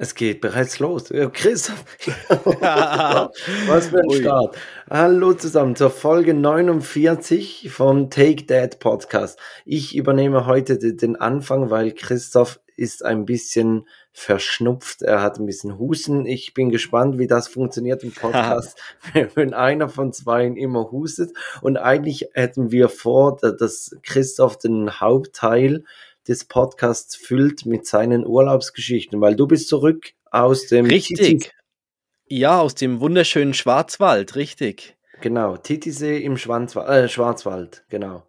[0.00, 1.12] Es geht bereits los.
[1.32, 1.84] Christoph,
[2.28, 4.56] was für ein Start.
[4.88, 9.40] Hallo zusammen zur Folge 49 vom Take That Podcast.
[9.64, 15.02] Ich übernehme heute den Anfang, weil Christoph ist ein bisschen verschnupft.
[15.02, 16.26] Er hat ein bisschen Husten.
[16.26, 18.80] Ich bin gespannt, wie das funktioniert im Podcast,
[19.34, 21.32] wenn einer von zwei immer hustet.
[21.60, 25.82] Und eigentlich hätten wir vor, dass Christoph den Hauptteil
[26.28, 31.18] des Podcasts füllt mit seinen Urlaubsgeschichten, weil du bist zurück aus dem Richtig.
[31.18, 31.50] Titis
[32.30, 34.96] ja, aus dem wunderschönen Schwarzwald, richtig.
[35.20, 38.22] Genau, Titisee im Schwarzwald, äh, Schwarzwald, genau.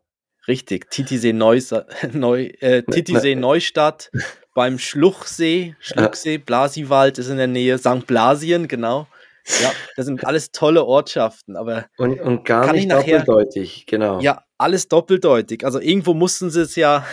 [0.48, 1.74] Richtig, Titisee, Neus
[2.14, 4.10] Neu, äh, Titisee Neustadt
[4.56, 8.08] beim Schluchsee, Schluchsee, Blasiwald ist in der Nähe, St.
[8.08, 9.08] Blasien, genau.
[9.62, 11.88] Ja, das sind alles tolle Ortschaften, aber.
[11.98, 14.20] Und, und gar nicht nachher, doppeldeutig, genau.
[14.20, 15.66] Ja, alles doppeldeutig.
[15.66, 17.06] Also irgendwo mussten sie es ja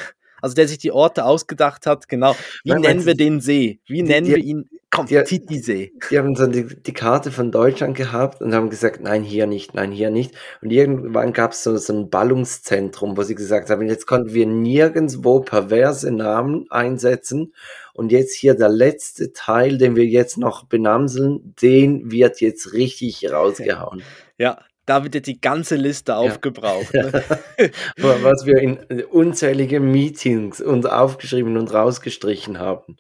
[0.47, 2.37] also der sich die Orte ausgedacht hat, genau.
[2.65, 3.81] Wie Nein, nennen wir den See?
[3.87, 4.71] Wie die, nennen die, wir ihn?
[4.91, 5.93] Komm, die, Titi-See.
[6.11, 9.75] Die haben dann die, die, Karte von Deutschland gehabt und haben gesagt, nein, hier nicht,
[9.75, 10.35] nein, hier nicht.
[10.63, 14.47] Und irgendwann gab es so, so ein Ballungszentrum, wo sie gesagt haben, jetzt konnten wir
[14.47, 17.53] nirgendwo perverse Namen einsetzen.
[17.95, 23.31] Und jetzt hier der letzte Teil, den wir jetzt noch benamseln, den wird jetzt richtig
[23.31, 24.03] rausgehauen.
[24.39, 26.19] Ja, da wird jetzt die ganze Liste ja.
[26.19, 26.95] aufgebraucht.
[26.95, 27.25] Ne?
[27.99, 28.79] Was wir in
[29.11, 32.97] unzählige Meetings uns aufgeschrieben und rausgestrichen haben.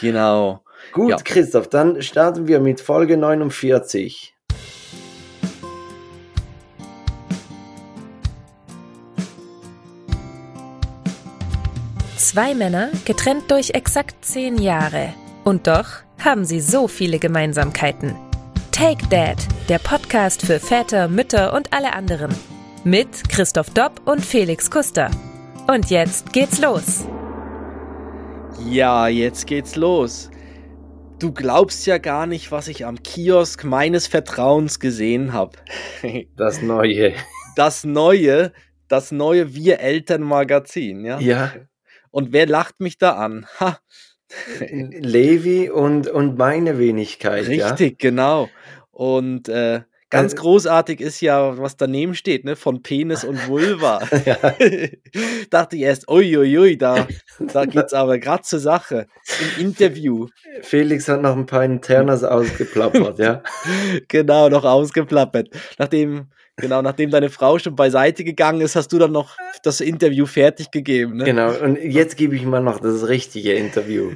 [0.00, 0.64] Genau.
[0.92, 1.16] Gut, ja.
[1.16, 4.34] Christoph, dann starten wir mit Folge 49.
[12.16, 15.14] Zwei Männer, getrennt durch exakt zehn Jahre.
[15.44, 15.86] Und doch
[16.18, 18.16] haben sie so viele Gemeinsamkeiten.
[18.72, 19.36] Take Dad,
[19.68, 22.34] der Podcast für Väter, Mütter und alle anderen.
[22.84, 25.10] Mit Christoph Dopp und Felix Kuster.
[25.66, 27.06] Und jetzt geht's los.
[28.68, 30.30] Ja, jetzt geht's los.
[31.18, 35.56] Du glaubst ja gar nicht, was ich am Kiosk meines Vertrauens gesehen habe.
[36.36, 37.14] Das neue.
[37.56, 38.52] Das neue,
[38.88, 41.18] das neue Wir Eltern Magazin, ja?
[41.20, 41.54] Ja.
[42.10, 43.46] Und wer lacht mich da an?
[43.60, 43.78] Ha.
[44.58, 47.46] Levi und, und meine Wenigkeit.
[47.46, 48.10] Richtig, ja?
[48.10, 48.48] genau.
[48.94, 52.54] Und äh, ganz äh, großartig ist ja, was daneben steht, ne?
[52.54, 53.98] Von Penis und Vulva.
[55.50, 57.08] Dachte ich erst, uiuiui, da,
[57.40, 59.08] da geht's aber gerade zur Sache.
[59.58, 60.28] Im Interview.
[60.62, 63.42] Felix hat noch ein paar Internas ausgeplappert, ja.
[64.08, 65.48] genau, noch ausgeplappert.
[65.78, 70.26] Nachdem, genau, nachdem deine Frau schon beiseite gegangen ist, hast du dann noch das Interview
[70.26, 71.16] fertig gegeben.
[71.16, 71.24] Ne?
[71.24, 74.12] Genau, und jetzt gebe ich mal noch das richtige Interview.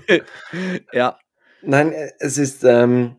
[0.92, 1.18] ja.
[1.62, 3.16] Nein, es ist, ähm,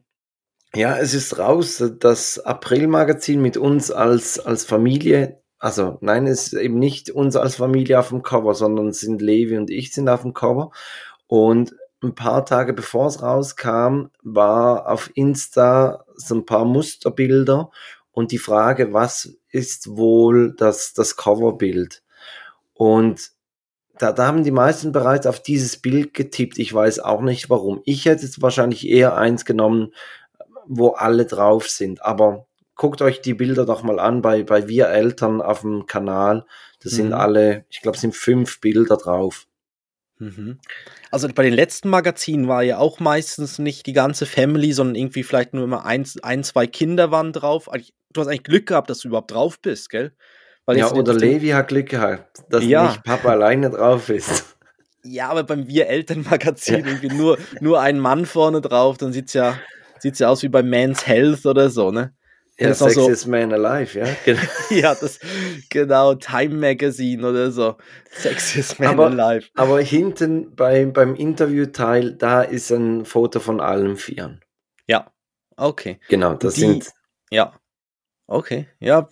[0.76, 5.42] ja, es ist raus, das April-Magazin mit uns als, als Familie.
[5.58, 9.58] Also, nein, es ist eben nicht uns als Familie auf dem Cover, sondern sind Levi
[9.58, 10.72] und ich sind auf dem Cover.
[11.28, 17.72] Und ein paar Tage bevor es rauskam, war auf Insta so ein paar Musterbilder
[18.12, 22.04] und die Frage, was ist wohl das, das Coverbild?
[22.74, 23.32] Und
[23.98, 26.58] da, da haben die meisten bereits auf dieses Bild getippt.
[26.58, 27.82] Ich weiß auch nicht warum.
[27.84, 29.94] Ich hätte es wahrscheinlich eher eins genommen,
[30.70, 32.06] wo alle drauf sind.
[32.06, 36.46] Aber guckt euch die Bilder doch mal an bei, bei Wir Eltern auf dem Kanal.
[36.82, 36.98] Das mhm.
[36.98, 39.48] sind alle, ich glaube, es sind fünf Bilder drauf.
[40.20, 40.60] Mhm.
[41.12, 45.24] Also bei den letzten Magazinen war ja auch meistens nicht die ganze Family, sondern irgendwie
[45.24, 47.68] vielleicht nur immer ein, ein zwei Kinder waren drauf.
[48.14, 50.14] Du hast eigentlich Glück gehabt, dass du überhaupt drauf bist, gell?
[50.68, 52.90] ja, oder Levi hat Glück gehabt, dass ja.
[52.90, 54.56] nicht Papa alleine drauf ist.
[55.04, 56.88] Ja, aber beim Wir Eltern Magazin ja.
[56.92, 59.58] irgendwie nur, nur ein Mann vorne drauf, dann sieht's ja
[60.00, 62.14] Sieht ja aus wie bei Man's Health oder so, ne?
[62.60, 64.06] Ja, Sexiest so, Man Alive, ja.
[64.26, 64.42] Genau.
[64.70, 65.20] ja, das,
[65.70, 67.78] genau, Time Magazine oder so.
[68.12, 69.48] Sexiest Man aber, Alive.
[69.56, 74.42] Aber hinten bei, beim Interviewteil, da ist ein Foto von allen Vieren.
[74.88, 75.10] Ja,
[75.56, 76.00] okay.
[76.10, 76.90] Genau, das Die, sind.
[77.32, 77.54] Ja.
[78.28, 79.10] Okay, ja,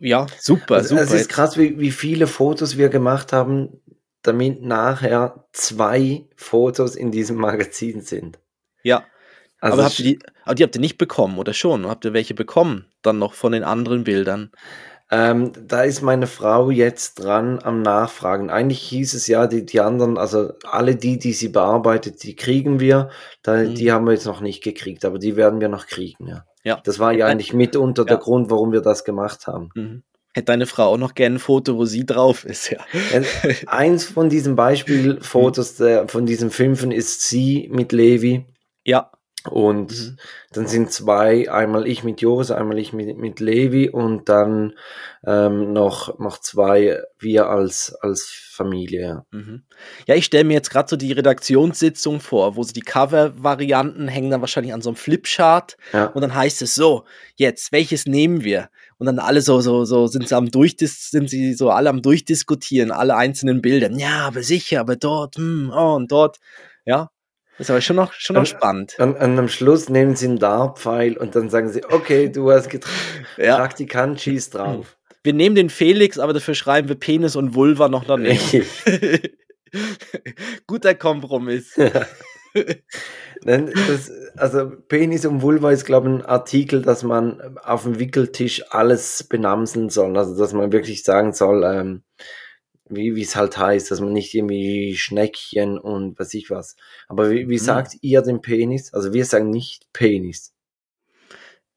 [0.00, 1.02] ja, super, also, super.
[1.02, 3.80] Es ist krass, wie, wie viele Fotos wir gemacht haben,
[4.22, 8.40] damit nachher zwei Fotos in diesem Magazin sind.
[8.82, 9.04] Ja,
[9.60, 11.86] also aber, habt ihr die, aber die habt ihr nicht bekommen, oder schon?
[11.86, 14.50] Habt ihr welche bekommen, dann noch von den anderen Bildern?
[15.12, 18.48] Ähm, da ist meine Frau jetzt dran am Nachfragen.
[18.48, 22.78] Eigentlich hieß es ja, die, die anderen, also alle die, die sie bearbeitet, die kriegen
[22.78, 23.10] wir.
[23.42, 23.74] Da, mhm.
[23.74, 26.44] Die haben wir jetzt noch nicht gekriegt, aber die werden wir noch kriegen, ja.
[26.62, 26.80] ja.
[26.84, 28.06] Das war ja eigentlich mitunter ja.
[28.06, 29.70] der Grund, warum wir das gemacht haben.
[29.74, 30.02] Mhm.
[30.32, 32.78] Hätte deine Frau auch noch gerne ein Foto, wo sie drauf ist, ja.
[33.66, 38.46] Eins von diesen Beispielfotos, von diesen Fünfen ist sie mit Levi.
[38.84, 39.10] Ja.
[39.48, 40.18] Und mhm.
[40.52, 44.74] dann sind zwei, einmal ich mit Joris, einmal ich mit, mit Levi und dann
[45.24, 49.00] ähm, noch, noch zwei wir als, als Familie.
[49.00, 49.62] Ja, mhm.
[50.06, 54.30] ja ich stelle mir jetzt gerade so die Redaktionssitzung vor, wo so die Cover-Varianten hängen
[54.30, 56.06] dann wahrscheinlich an so einem Flipchart ja.
[56.06, 57.04] und dann heißt es so,
[57.36, 58.68] jetzt, welches nehmen wir?
[58.98, 62.02] Und dann alle so, so, so sind sie am Durchdis sind sie so alle am
[62.02, 63.90] Durchdiskutieren, alle einzelnen Bilder.
[63.92, 66.38] Ja, aber sicher, aber dort, hm, oh, und dort.
[66.84, 67.10] Ja,
[67.60, 68.96] ist aber schon noch, schon noch spannend.
[68.98, 72.70] Und, und, am Schluss nehmen sie einen Dartpfeil und dann sagen sie, okay, du hast
[72.70, 72.96] getragen,
[73.36, 73.56] ja.
[73.56, 74.96] Praktikant, schieß drauf.
[75.22, 78.40] Wir nehmen den Felix, aber dafür schreiben wir Penis und Vulva noch daneben.
[80.66, 81.76] Guter Kompromiss.
[81.76, 82.06] Ja.
[83.44, 88.64] das, also Penis und Vulva ist, glaube ich, ein Artikel, dass man auf dem Wickeltisch
[88.70, 90.16] alles benamseln soll.
[90.16, 92.02] Also dass man wirklich sagen soll, ähm,
[92.90, 96.76] wie es halt heißt, dass man nicht irgendwie Schneckchen und weiß ich was.
[97.08, 97.58] Aber wie, wie mhm.
[97.58, 98.92] sagt ihr den Penis?
[98.92, 100.52] Also wir sagen nicht Penis.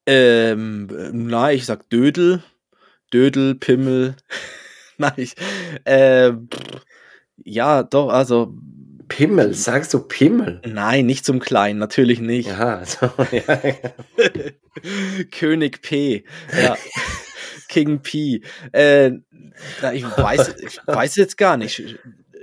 [0.06, 2.44] Ähm, nein, ich sag Dödel,
[3.13, 4.15] Dödel, Pimmel.
[4.98, 5.36] nein, ich,
[5.86, 6.33] äh,
[7.38, 8.56] ja, doch, also.
[9.07, 10.62] Pimmel, sagst du Pimmel?
[10.65, 12.50] Nein, nicht zum Kleinen, natürlich nicht.
[12.57, 13.62] Ja, so, ja.
[15.31, 16.24] König P.
[16.51, 16.75] Ja.
[17.73, 18.41] King P.
[18.71, 19.13] Äh,
[19.93, 21.81] ich weiß, ich weiß jetzt gar nicht.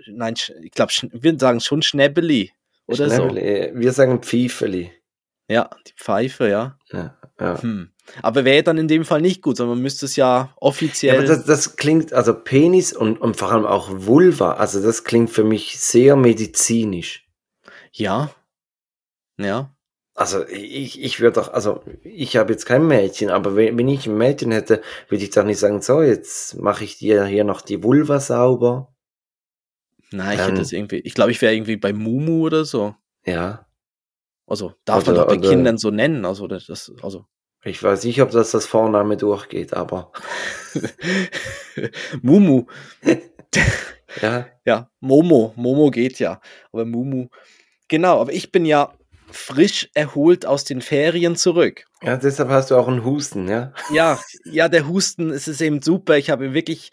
[0.08, 2.50] Nein, ich glaube, wir sagen schon Schnäbbeli
[2.86, 3.70] oder Schnäbbeli.
[3.72, 3.80] so.
[3.80, 4.90] Wir sagen Pfiefeli.
[5.48, 6.78] Ja, die Pfeife, ja.
[6.92, 7.62] ja, ja.
[7.62, 7.90] Hm.
[8.22, 11.22] Aber wäre dann in dem Fall nicht gut, sondern man müsste es ja offiziell.
[11.22, 15.30] Ja, das, das, klingt, also Penis und, und vor allem auch Vulva, also das klingt
[15.30, 17.28] für mich sehr medizinisch.
[17.92, 18.30] Ja.
[19.38, 19.74] Ja.
[20.20, 24.06] Also ich, ich würde doch, also ich habe jetzt kein Mädchen, aber wenn, wenn ich
[24.06, 27.62] ein Mädchen hätte, würde ich doch nicht sagen, so, jetzt mache ich dir hier noch
[27.62, 28.94] die Vulva sauber.
[30.10, 32.94] Nein, ich ähm, hätte das irgendwie, ich glaube, ich wäre irgendwie bei Mumu oder so.
[33.24, 33.66] Ja.
[34.46, 37.24] Also darf oder, man doch bei oder, Kindern so nennen, also das, also.
[37.64, 40.12] Ich weiß nicht, ob das das Vorname durchgeht, aber.
[42.20, 42.66] Mumu.
[44.20, 44.48] ja.
[44.66, 45.54] Ja, Momo.
[45.56, 46.42] Momo geht ja.
[46.72, 47.28] Aber Mumu.
[47.88, 48.92] Genau, aber ich bin ja
[49.32, 51.84] frisch erholt aus den Ferien zurück.
[52.02, 53.72] Ja, deshalb hast du auch einen Husten, ja?
[53.92, 56.16] Ja, ja, der Husten, es ist eben super.
[56.16, 56.90] Ich habe wirklich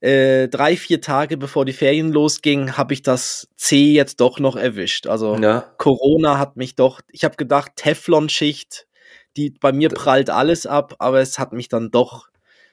[0.00, 4.56] äh, drei, vier Tage bevor die Ferien losgingen, habe ich das C jetzt doch noch
[4.56, 5.06] erwischt.
[5.06, 5.72] Also ja.
[5.76, 8.86] Corona hat mich doch, ich habe gedacht, Teflonschicht,
[9.36, 12.28] die bei mir prallt alles ab, aber es hat mich dann doch,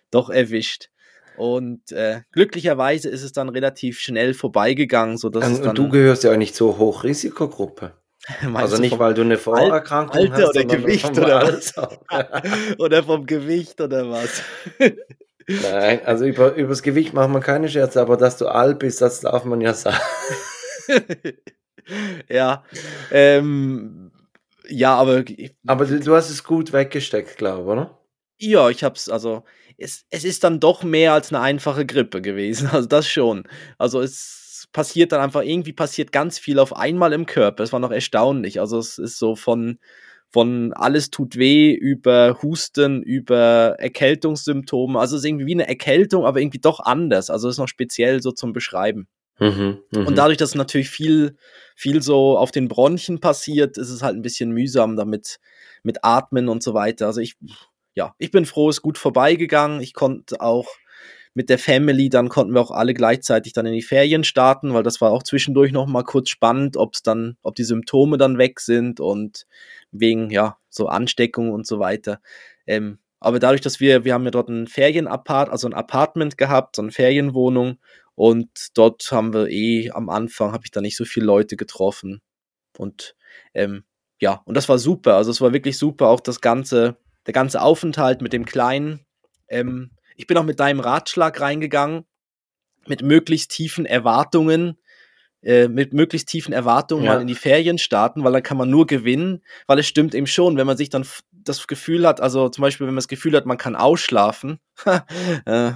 [0.09, 0.89] doch erwischt.
[1.37, 5.75] Und äh, glücklicherweise ist es dann relativ schnell vorbeigegangen, sodass ähm, es dann.
[5.75, 7.93] Du gehörst ja auch nicht zur Hochrisikogruppe.
[8.53, 11.73] Also nicht, weil du eine Vorerkrankung Alter hast, oder Gewicht oder was?
[12.77, 14.41] oder vom Gewicht oder was?
[15.47, 19.01] Nein, also über, über das Gewicht macht man keine Scherze, aber dass du alt bist,
[19.01, 19.97] das darf man ja sagen.
[22.27, 22.65] ja,
[23.11, 24.11] ähm,
[24.67, 25.23] ja, aber.
[25.65, 27.97] Aber du, du hast es gut weggesteckt, glaube ich, oder?
[28.39, 29.45] Ja, ich hab's, also,
[29.77, 33.47] es, es ist dann doch mehr als eine einfache Grippe gewesen, also das schon.
[33.77, 37.63] Also es passiert dann einfach, irgendwie passiert ganz viel auf einmal im Körper.
[37.63, 38.59] Es war noch erstaunlich.
[38.59, 39.79] Also es ist so von,
[40.29, 44.99] von alles tut weh über Husten, über Erkältungssymptome.
[44.99, 47.29] Also es ist irgendwie wie eine Erkältung, aber irgendwie doch anders.
[47.29, 49.07] Also es ist noch speziell so zum Beschreiben.
[49.39, 50.05] Mhm, mh.
[50.05, 51.37] Und dadurch, dass natürlich viel,
[51.75, 55.39] viel so auf den Bronchien passiert, ist es halt ein bisschen mühsam damit
[55.83, 57.05] mit Atmen und so weiter.
[57.05, 57.35] Also ich,
[57.93, 59.81] ja, ich bin froh, es ist gut vorbeigegangen.
[59.81, 60.67] Ich konnte auch
[61.37, 64.81] mit der Family, dann konnten wir auch alle gleichzeitig dann in die Ferien starten, weil
[64.81, 68.39] das war auch zwischendurch noch mal kurz spannend, ob es dann, ob die Symptome dann
[68.39, 69.45] weg sind und
[69.91, 72.21] wegen, ja, so Ansteckung und so weiter.
[72.65, 76.75] Ähm, aber dadurch, dass wir, wir haben ja dort ein Ferienapart, also ein Apartment gehabt,
[76.75, 77.77] so eine Ferienwohnung
[78.15, 82.19] und dort haben wir eh am Anfang, habe ich da nicht so viele Leute getroffen
[82.79, 83.15] und
[83.53, 83.83] ähm,
[84.19, 87.61] ja, und das war super, also es war wirklich super, auch das ganze, der ganze
[87.61, 89.05] Aufenthalt mit dem Kleinen,
[89.49, 92.05] ähm, ich bin auch mit deinem Ratschlag reingegangen,
[92.87, 94.77] mit möglichst tiefen Erwartungen,
[95.41, 97.13] äh, mit möglichst tiefen Erwartungen ja.
[97.13, 100.27] mal in die Ferien starten, weil dann kann man nur gewinnen, weil es stimmt eben
[100.27, 103.35] schon, wenn man sich dann das Gefühl hat, also zum Beispiel, wenn man das Gefühl
[103.35, 104.59] hat, man kann ausschlafen,
[105.45, 105.71] äh,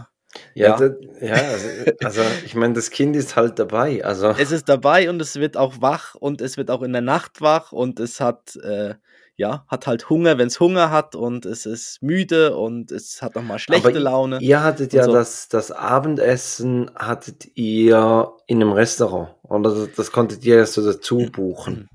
[0.55, 0.77] ja, ja.
[0.77, 1.67] Das, ja also,
[2.03, 4.03] also, ich meine, das Kind ist halt dabei.
[4.03, 4.29] Also.
[4.29, 7.41] Es ist dabei und es wird auch wach und es wird auch in der Nacht
[7.41, 8.95] wach und es hat äh,
[9.37, 13.35] ja, hat halt Hunger, wenn es Hunger hat und es ist müde und es hat
[13.35, 14.39] nochmal schlechte Aber Laune.
[14.39, 15.13] Ihr hattet ja so.
[15.13, 20.85] das, das Abendessen hattet ihr in einem Restaurant oder das, das konntet ihr erst so
[20.85, 21.87] dazu buchen.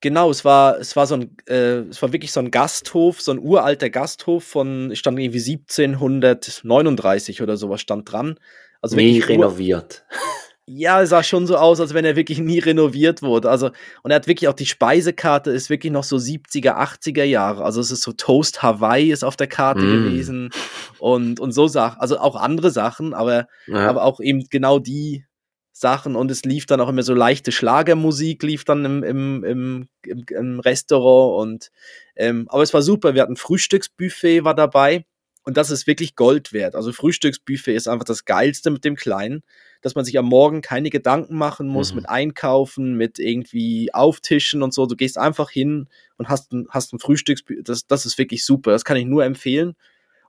[0.00, 3.32] Genau, es war, es war so ein, äh, es war wirklich so ein Gasthof, so
[3.32, 8.38] ein uralter Gasthof von, stand irgendwie 1739 oder sowas stand dran.
[8.80, 10.04] Also Nie renoviert.
[10.70, 13.48] Ja, es sah schon so aus, als wenn er wirklich nie renoviert wurde.
[13.48, 13.70] Also,
[14.02, 17.64] und er hat wirklich auch die Speisekarte, ist wirklich noch so 70er, 80er Jahre.
[17.64, 20.04] Also, es ist so Toast Hawaii ist auf der Karte mm.
[20.04, 20.50] gewesen
[20.98, 22.00] und, und so Sachen.
[22.00, 23.88] Also auch andere Sachen, aber, ja.
[23.88, 25.24] aber auch eben genau die
[25.72, 26.16] Sachen.
[26.16, 30.24] Und es lief dann auch immer so leichte Schlagermusik, lief dann im, im, im, im,
[30.28, 31.40] im Restaurant.
[31.40, 31.70] Und,
[32.16, 33.14] ähm, aber es war super.
[33.14, 35.06] Wir hatten Frühstücksbuffet, war dabei.
[35.48, 36.74] Und das ist wirklich Gold wert.
[36.74, 39.42] Also Frühstücksbuffet ist einfach das Geilste mit dem Kleinen,
[39.80, 42.00] dass man sich am Morgen keine Gedanken machen muss mhm.
[42.00, 44.84] mit Einkaufen, mit irgendwie Auftischen und so.
[44.84, 45.88] Du gehst einfach hin
[46.18, 47.62] und hast ein, hast ein Frühstücksbuffet.
[47.66, 48.72] Das, das ist wirklich super.
[48.72, 49.74] Das kann ich nur empfehlen.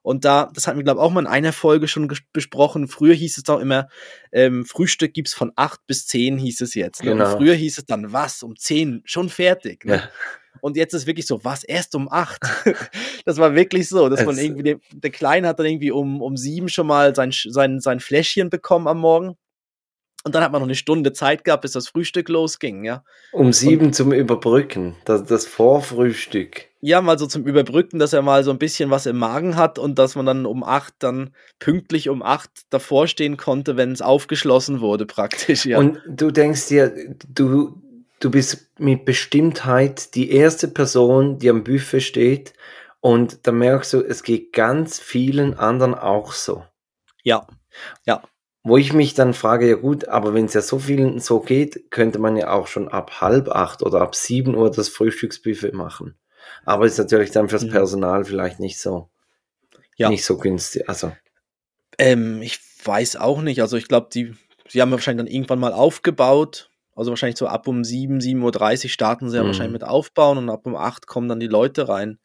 [0.01, 2.87] Und da, das hatten wir, glaube ich, auch mal in einer Folge schon besprochen.
[2.87, 3.87] Früher hieß es doch immer,
[4.31, 7.03] ähm, Frühstück gibt's von acht bis zehn, hieß es jetzt.
[7.03, 7.11] Ne?
[7.11, 7.31] Genau.
[7.31, 9.85] Und früher hieß es dann, was, um zehn schon fertig.
[9.85, 9.95] Ne?
[9.95, 10.09] Ja.
[10.61, 12.41] Und jetzt ist wirklich so, was, erst um acht?
[13.25, 16.37] das war wirklich so, dass man irgendwie, der, der Kleine hat dann irgendwie um, um
[16.37, 19.35] sieben schon mal sein, sein, sein Fläschchen bekommen am Morgen.
[20.25, 23.03] Und dann hat man noch eine Stunde Zeit gehabt, bis das Frühstück losging, ja.
[23.31, 26.68] Um sieben und, zum Überbrücken, das, das Vorfrühstück.
[26.81, 29.77] Ja, mal so zum Überbrücken, dass er mal so ein bisschen was im Magen hat
[29.77, 34.01] und dass man dann um acht dann pünktlich um acht davor stehen konnte, wenn es
[34.01, 35.77] aufgeschlossen wurde, praktisch, ja.
[35.77, 37.81] Und du denkst dir, du,
[38.21, 42.53] du bist mit Bestimmtheit die erste Person, die am Buffet steht
[43.01, 46.63] und da merkst du, es geht ganz vielen anderen auch so.
[47.23, 47.45] Ja,
[48.05, 48.23] ja.
[48.63, 51.91] Wo ich mich dann frage, ja gut, aber wenn es ja so vielen so geht,
[51.91, 56.15] könnte man ja auch schon ab halb acht oder ab sieben Uhr das Frühstücksbuffet machen.
[56.65, 59.09] Aber ist natürlich dann fürs Personal vielleicht nicht so,
[59.95, 60.09] ja.
[60.09, 60.87] nicht so günstig.
[60.87, 61.11] Also.
[61.97, 63.61] Ähm, ich weiß auch nicht.
[63.61, 64.33] Also ich glaube, die,
[64.67, 68.89] sie haben wahrscheinlich dann irgendwann mal aufgebaut also wahrscheinlich so ab um 7, 7.30 Uhr
[68.89, 69.47] starten sie ja mhm.
[69.47, 72.19] wahrscheinlich mit Aufbauen und ab um 8 kommen dann die Leute rein.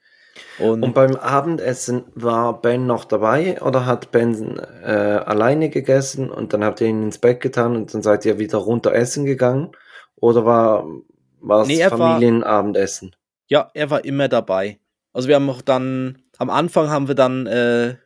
[0.58, 4.90] Und, und beim Abendessen war Ben noch dabei oder hat Ben äh,
[5.24, 8.58] alleine gegessen und dann habt ihr ihn ins Bett getan und dann seid ihr wieder
[8.58, 9.70] runter essen gegangen?
[10.16, 13.14] Oder war es nee, Familienabendessen?
[13.48, 14.78] Ja, er war immer dabei.
[15.12, 17.96] Also wir haben auch dann, am Anfang haben wir dann äh,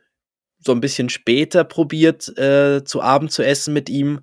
[0.59, 4.21] so ein bisschen später probiert, äh, zu Abend zu essen mit ihm.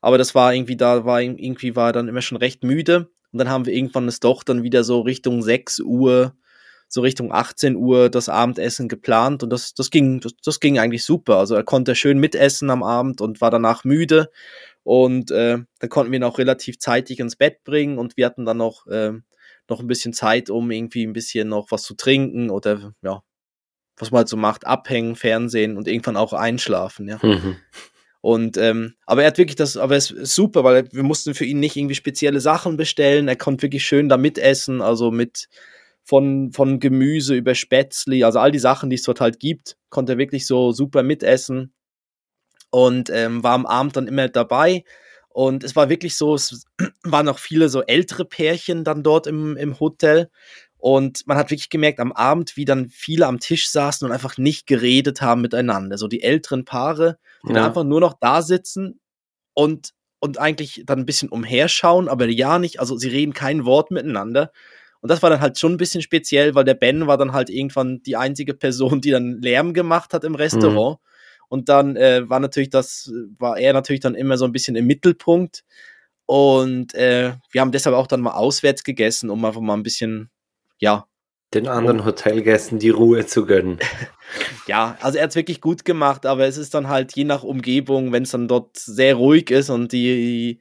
[0.00, 3.08] Aber das war irgendwie, da war irgendwie war dann immer schon recht müde.
[3.32, 6.34] Und dann haben wir irgendwann es doch dann wieder so Richtung 6 Uhr,
[6.88, 9.42] so Richtung 18 Uhr das Abendessen geplant.
[9.42, 11.36] Und das, das ging, das, das ging eigentlich super.
[11.36, 14.30] Also er konnte schön mitessen am Abend und war danach müde.
[14.84, 18.46] Und äh, dann konnten wir ihn auch relativ zeitig ins Bett bringen und wir hatten
[18.46, 19.12] dann noch, äh,
[19.68, 23.22] noch ein bisschen Zeit, um irgendwie ein bisschen noch was zu trinken oder ja,
[23.96, 27.18] was man halt so macht, abhängen, Fernsehen und irgendwann auch einschlafen, ja.
[27.22, 27.56] Mhm.
[28.20, 31.44] Und ähm, aber er hat wirklich das, aber es ist super, weil wir mussten für
[31.44, 33.28] ihn nicht irgendwie spezielle Sachen bestellen.
[33.28, 35.48] Er konnte wirklich schön da mitessen, also mit
[36.02, 40.12] von, von Gemüse über Spätzli, also all die Sachen, die es dort halt gibt, konnte
[40.12, 41.72] er wirklich so super mitessen.
[42.70, 44.84] Und ähm, war am Abend dann immer dabei.
[45.38, 46.64] Und es war wirklich so, es
[47.04, 50.30] waren noch viele so ältere Pärchen dann dort im, im Hotel.
[50.78, 54.36] Und man hat wirklich gemerkt am Abend, wie dann viele am Tisch saßen und einfach
[54.36, 55.96] nicht geredet haben miteinander.
[55.96, 57.18] So die älteren Paare,
[57.48, 57.64] die ja.
[57.64, 58.98] einfach nur noch da sitzen
[59.54, 63.92] und, und eigentlich dann ein bisschen umherschauen, aber ja nicht, also sie reden kein Wort
[63.92, 64.50] miteinander.
[65.00, 67.48] Und das war dann halt schon ein bisschen speziell, weil der Ben war dann halt
[67.48, 70.98] irgendwann die einzige Person, die dann Lärm gemacht hat im Restaurant.
[70.98, 71.07] Mhm.
[71.48, 74.86] Und dann äh, war natürlich das, war er natürlich dann immer so ein bisschen im
[74.86, 75.64] Mittelpunkt.
[76.26, 80.30] Und äh, wir haben deshalb auch dann mal auswärts gegessen, um einfach mal ein bisschen
[80.78, 81.06] ja.
[81.54, 83.78] Den anderen Hotelgästen die Ruhe zu gönnen.
[84.66, 87.42] ja, also er hat es wirklich gut gemacht, aber es ist dann halt je nach
[87.42, 90.60] Umgebung, wenn es dann dort sehr ruhig ist und die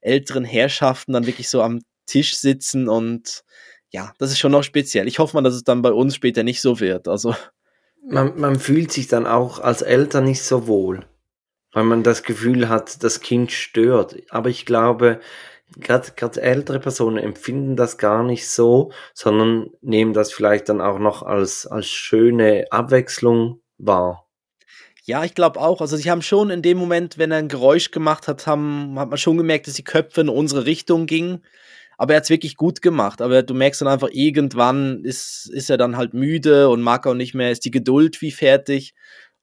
[0.00, 3.42] älteren Herrschaften dann wirklich so am Tisch sitzen und
[3.90, 5.08] ja, das ist schon noch speziell.
[5.08, 7.08] Ich hoffe mal, dass es dann bei uns später nicht so wird.
[7.08, 7.34] Also.
[8.08, 11.04] Man, man fühlt sich dann auch als Eltern nicht so wohl,
[11.72, 14.16] weil man das Gefühl hat, das Kind stört.
[14.30, 15.20] Aber ich glaube,
[15.78, 21.22] gerade ältere Personen empfinden das gar nicht so, sondern nehmen das vielleicht dann auch noch
[21.22, 24.26] als, als schöne Abwechslung wahr.
[25.04, 25.80] Ja, ich glaube auch.
[25.80, 29.08] Also sie haben schon in dem Moment, wenn er ein Geräusch gemacht hat, haben, hat
[29.08, 31.44] man schon gemerkt, dass die Köpfe in unsere Richtung gingen.
[31.96, 33.22] Aber er hat es wirklich gut gemacht.
[33.22, 37.14] Aber du merkst dann einfach, irgendwann ist, ist er dann halt müde und mag auch
[37.14, 38.94] nicht mehr, ist die Geduld wie fertig.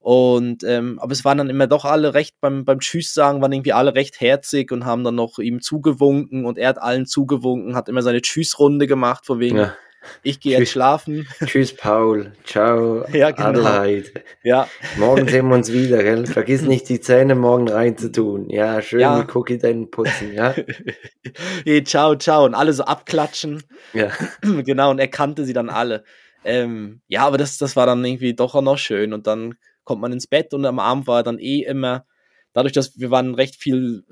[0.04, 3.54] Und ähm, aber es waren dann immer doch alle recht beim, beim Tschüss sagen, waren
[3.54, 7.74] irgendwie alle recht herzig und haben dann noch ihm zugewunken und er hat allen zugewunken,
[7.74, 9.76] hat immer seine Tschüss-Runde gemacht, von wegen, ja.
[10.22, 11.28] Ich gehe jetzt schlafen.
[11.46, 12.34] Tschüss, Paul.
[12.44, 13.50] Ciao, ja, genau.
[13.50, 14.12] Adelheid.
[14.44, 14.68] Ja.
[14.98, 16.26] Morgen sehen wir uns wieder, gell?
[16.26, 18.50] Vergiss nicht, die Zähne morgen reinzutun.
[18.50, 19.18] Ja, schön ja.
[19.18, 20.54] mit Cookie deinen putzen, ja?
[21.66, 22.46] hey, ciao, ciao.
[22.46, 23.64] Und alle so abklatschen.
[23.94, 24.12] Ja.
[24.42, 26.04] genau, und er kannte sie dann alle.
[26.46, 29.14] Ähm, ja, aber das, das war dann irgendwie doch auch noch schön.
[29.14, 32.06] Und dann kommt man ins Bett und am Abend war er dann eh immer
[32.54, 34.06] dadurch, dass wir waren recht viel,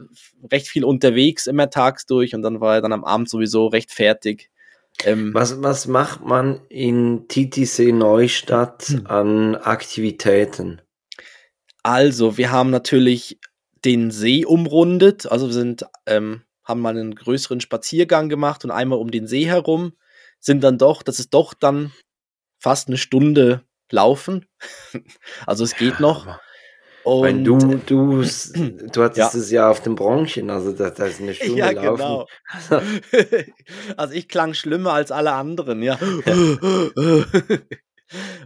[0.52, 4.50] recht viel unterwegs immer tagsdurch und dann war er dann am Abend sowieso recht fertig.
[5.04, 9.08] Ähm, was, was macht man in TTC Neustadt hm.
[9.08, 10.82] an Aktivitäten?
[11.84, 13.40] Also, wir haben natürlich
[13.84, 19.00] den See umrundet, also wir sind, ähm, haben mal einen größeren Spaziergang gemacht und einmal
[19.00, 19.94] um den See herum,
[20.40, 21.92] sind dann doch, das ist doch dann
[22.60, 24.46] fast eine Stunde laufen.
[25.48, 26.40] also es geht ja, noch.
[27.04, 28.24] Und Weil du, du, du
[29.04, 29.40] hattest ja.
[29.40, 32.28] es ja auf dem Bronchen, also da, da ist eine Stunde ja, laufen.
[32.70, 32.82] Genau.
[33.98, 35.98] also ich klang schlimmer als alle anderen, ja.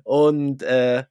[0.03, 1.03] Und äh,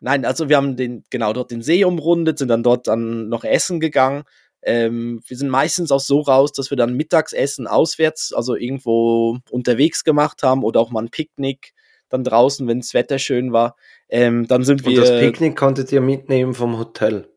[0.00, 3.42] nein, also wir haben den, genau dort den See umrundet, sind dann dort dann noch
[3.44, 4.22] essen gegangen.
[4.62, 10.04] Ähm, wir sind meistens auch so raus, dass wir dann Mittagsessen auswärts, also irgendwo unterwegs
[10.04, 11.72] gemacht haben oder auch mal ein Picknick
[12.10, 13.76] dann draußen, wenn das Wetter schön war.
[14.08, 14.90] Ähm, dann sind wir.
[14.90, 17.28] Und das Picknick konntet ihr mitnehmen vom Hotel?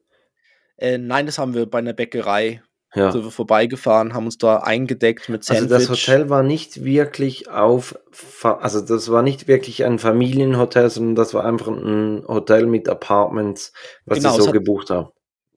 [0.77, 2.61] Äh, nein, das haben wir bei einer Bäckerei.
[2.95, 3.11] Ja.
[3.11, 5.71] Sind wir vorbeigefahren, haben uns da eingedeckt mit Sandwich.
[5.71, 7.97] Also das Hotel war nicht wirklich auf,
[8.43, 13.73] also das war nicht wirklich ein Familienhotel, sondern das war einfach ein Hotel mit Apartments,
[14.05, 15.09] was genau, sie so gebucht haben.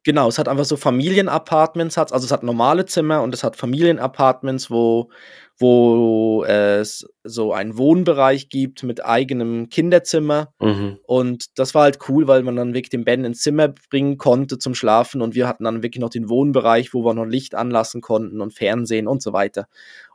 [0.02, 4.70] Genau, es hat einfach so Familienapartments, also es hat normale Zimmer und es hat Familienapartments,
[4.70, 5.10] wo
[5.58, 10.52] wo es so einen Wohnbereich gibt mit eigenem Kinderzimmer.
[10.60, 10.98] Mhm.
[11.06, 14.58] Und das war halt cool, weil man dann wirklich den Ben ins Zimmer bringen konnte
[14.58, 18.02] zum Schlafen und wir hatten dann wirklich noch den Wohnbereich, wo wir noch Licht anlassen
[18.02, 19.66] konnten und Fernsehen und so weiter.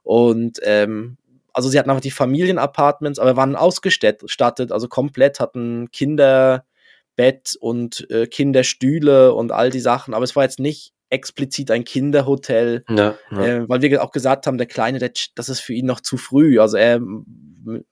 [0.03, 1.17] Und ähm,
[1.53, 8.27] also sie hatten einfach die Familienapartments, aber waren ausgestattet, also komplett hatten Kinderbett und äh,
[8.27, 13.45] Kinderstühle und all die Sachen, aber es war jetzt nicht explizit ein Kinderhotel, ja, ja.
[13.45, 16.17] Äh, weil wir auch gesagt haben, der Kleine, der, das ist für ihn noch zu
[16.17, 16.59] früh.
[16.59, 16.99] Also er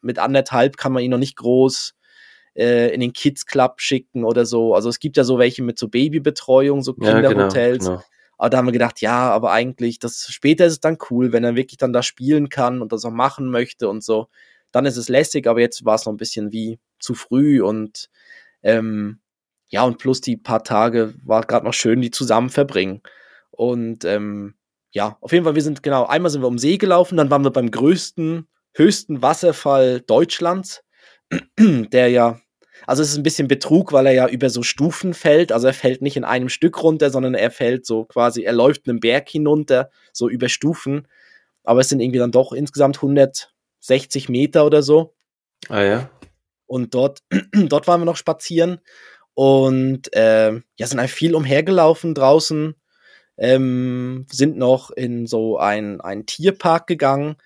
[0.01, 1.93] mit anderthalb kann man ihn noch nicht groß
[2.55, 4.73] äh, in den Kids Club schicken oder so.
[4.73, 7.85] Also es gibt ja so welche mit so Babybetreuung, so Kinderhotels.
[7.85, 8.09] Ja, genau, genau.
[8.37, 11.43] Aber da haben wir gedacht, ja, aber eigentlich, das später ist es dann cool, wenn
[11.43, 14.27] er wirklich dann da spielen kann und das auch machen möchte und so.
[14.71, 18.09] Dann ist es lässig, aber jetzt war es noch ein bisschen wie zu früh und
[18.63, 19.19] ähm,
[19.69, 23.01] ja, und plus die paar Tage war gerade noch schön, die zusammen verbringen.
[23.51, 24.55] Und ähm,
[24.91, 27.43] ja, auf jeden Fall, wir sind genau, einmal sind wir um See gelaufen, dann waren
[27.43, 30.83] wir beim größten, höchsten Wasserfall Deutschlands,
[31.59, 32.39] der ja,
[32.87, 35.51] also es ist ein bisschen Betrug, weil er ja über so Stufen fällt.
[35.51, 38.87] Also er fällt nicht in einem Stück runter, sondern er fällt so quasi, er läuft
[38.87, 41.07] einen Berg hinunter, so über Stufen.
[41.63, 45.13] Aber es sind irgendwie dann doch insgesamt 160 Meter oder so.
[45.67, 46.09] Ah ja.
[46.65, 47.19] Und dort,
[47.53, 48.79] dort waren wir noch spazieren
[49.39, 52.75] und äh, ja, sind halt viel umhergelaufen draußen,
[53.37, 57.37] ähm, sind noch in so ein, ein Tierpark gegangen,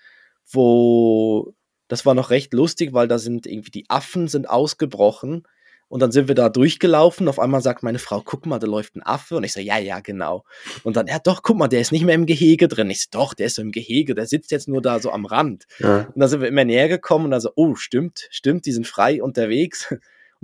[0.44, 1.54] wo
[1.86, 5.46] das war noch recht lustig, weil da sind irgendwie die Affen sind ausgebrochen
[5.86, 7.28] und dann sind wir da durchgelaufen.
[7.28, 9.36] Auf einmal sagt meine Frau, guck mal, da läuft ein Affe.
[9.36, 10.42] Und ich so, ja, ja, genau.
[10.82, 12.90] Und dann, ja, doch, guck mal, der ist nicht mehr im Gehege drin.
[12.90, 15.26] Ich so, doch, der ist so im Gehege, der sitzt jetzt nur da so am
[15.26, 15.66] Rand.
[15.78, 16.08] Ja.
[16.12, 18.88] Und dann sind wir immer näher gekommen und dann so, oh, stimmt, stimmt, die sind
[18.88, 19.94] frei unterwegs.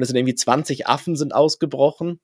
[0.01, 2.21] Und es sind irgendwie 20 Affen sind ausgebrochen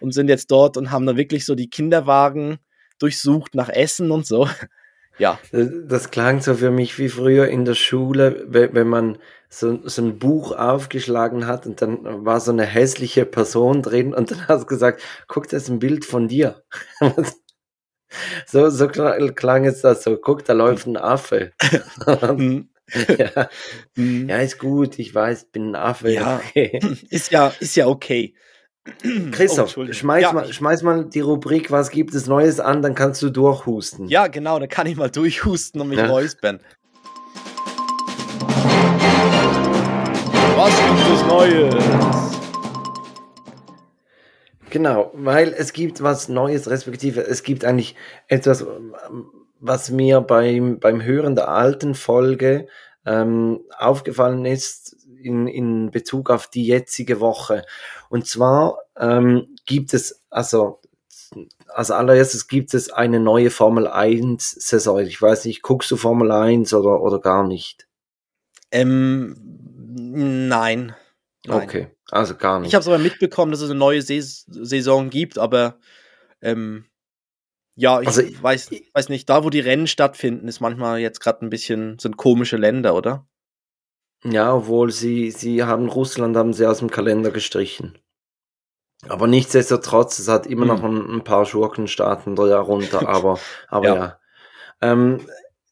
[0.00, 2.58] und sind jetzt dort und haben dann wirklich so die Kinderwagen
[2.98, 4.48] durchsucht nach Essen und so.
[5.18, 5.38] Ja.
[5.52, 9.18] Das, das klang so für mich wie früher in der Schule, wenn, man
[9.50, 14.30] so, so ein Buch aufgeschlagen hat und dann war so eine hässliche Person drin und
[14.30, 16.62] dann hast du gesagt, guck, das ist ein Bild von dir.
[18.46, 21.52] so, so klang es das so, guck, da läuft ein Affe.
[23.18, 23.48] Ja.
[23.96, 24.28] Mhm.
[24.28, 26.10] ja, ist gut, ich weiß, bin ein Affe.
[26.10, 26.40] Ja,
[27.10, 28.34] ist ja, ist ja okay.
[29.30, 30.32] Christoph, oh, schmeiß, ja.
[30.32, 34.08] mal, schmeiß mal die Rubrik Was gibt es Neues an, dann kannst du durchhusten.
[34.08, 36.06] Ja, genau, dann kann ich mal durchhusten und mich ja.
[36.06, 36.60] räuspern.
[40.56, 42.30] Was gibt es Neues?
[44.70, 47.96] Genau, weil es gibt was Neues, respektive es gibt eigentlich
[48.28, 48.64] etwas,
[49.60, 52.66] was mir beim, beim Hören der alten Folge
[53.06, 57.64] ähm, aufgefallen ist in, in Bezug auf die jetzige Woche.
[58.08, 60.80] Und zwar ähm, gibt es, also
[61.68, 65.00] als allererstes gibt es eine neue Formel 1 Saison.
[65.00, 67.86] Ich weiß nicht, guckst du Formel 1 oder, oder gar nicht?
[68.72, 69.36] Ähm,
[70.48, 70.94] nein.
[71.46, 71.62] nein.
[71.62, 72.68] Okay, also gar nicht.
[72.68, 75.78] Ich habe es aber mitbekommen, dass es eine neue Saison gibt, aber
[76.42, 76.86] ähm,
[77.76, 81.44] ja, ich also, weiß, weiß nicht, da wo die Rennen stattfinden, ist manchmal jetzt gerade
[81.44, 83.26] ein bisschen, sind komische Länder, oder?
[84.24, 87.98] Ja, obwohl sie, sie haben Russland haben sie aus dem Kalender gestrichen.
[89.08, 90.68] Aber nichtsdestotrotz, es hat immer hm.
[90.68, 93.94] noch ein, ein, paar Schurkenstaaten darunter, aber, aber ja.
[93.94, 94.18] ja.
[94.82, 95.20] Ähm,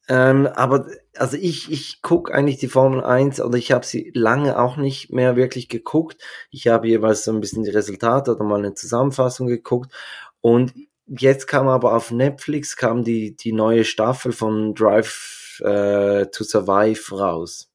[0.08, 4.58] ähm, aber also ich, ich gucke eigentlich die Formel 1 oder ich habe sie lange
[4.58, 6.22] auch nicht mehr wirklich geguckt.
[6.50, 9.92] Ich habe jeweils so ein bisschen die Resultate oder mal eine Zusammenfassung geguckt
[10.40, 10.72] Und
[11.08, 17.18] jetzt kam aber auf Netflix kam die, die neue Staffel von Drive äh, to Survive
[17.18, 17.70] raus.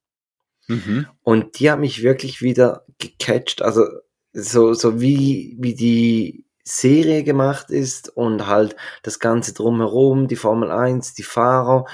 [0.68, 1.06] Mhm.
[1.22, 3.62] Und die hat mich wirklich wieder gecatcht.
[3.62, 3.86] Also
[4.32, 10.70] so, so wie, wie die Serie gemacht ist und halt das Ganze drumherum, die Formel
[10.70, 11.84] 1, die Fahrer,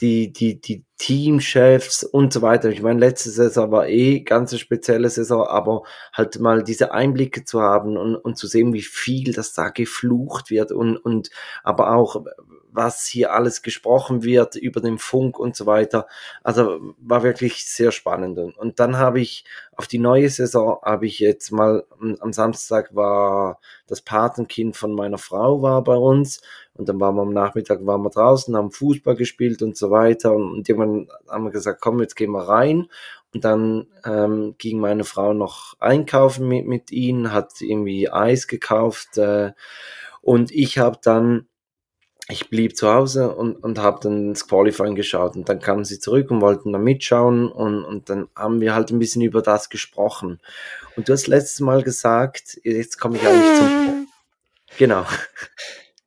[0.00, 2.70] die, die, die Teamchefs und so weiter.
[2.70, 5.82] Ich meine, letzte Saison war eh ganz spezielle Saison, aber
[6.12, 10.50] halt mal diese Einblicke zu haben und, und zu sehen, wie viel das da geflucht
[10.50, 11.30] wird und, und
[11.62, 12.24] aber auch
[12.76, 16.06] was hier alles gesprochen wird über den Funk und so weiter.
[16.42, 18.38] Also war wirklich sehr spannend.
[18.38, 19.44] Und dann habe ich
[19.76, 21.84] auf die neue Saison habe ich jetzt mal
[22.20, 26.40] am Samstag war das Patenkind von meiner Frau war bei uns
[26.76, 30.32] und dann waren wir am Nachmittag waren wir draußen, haben Fußball gespielt und so weiter
[30.34, 32.88] und irgendwann haben wir gesagt, komm, jetzt gehen wir rein
[33.34, 39.18] und dann ähm, ging meine Frau noch einkaufen mit, mit ihnen, hat irgendwie Eis gekauft
[39.18, 39.52] äh,
[40.22, 41.46] und ich habe dann
[42.28, 46.00] ich blieb zu Hause und, und habe dann das Qualifying geschaut und dann kamen sie
[46.00, 49.70] zurück und wollten da mitschauen und, und dann haben wir halt ein bisschen über das
[49.70, 50.40] gesprochen.
[50.96, 54.08] Und du hast letztes Mal gesagt, jetzt komme ich eigentlich zum...
[54.78, 55.06] Genau.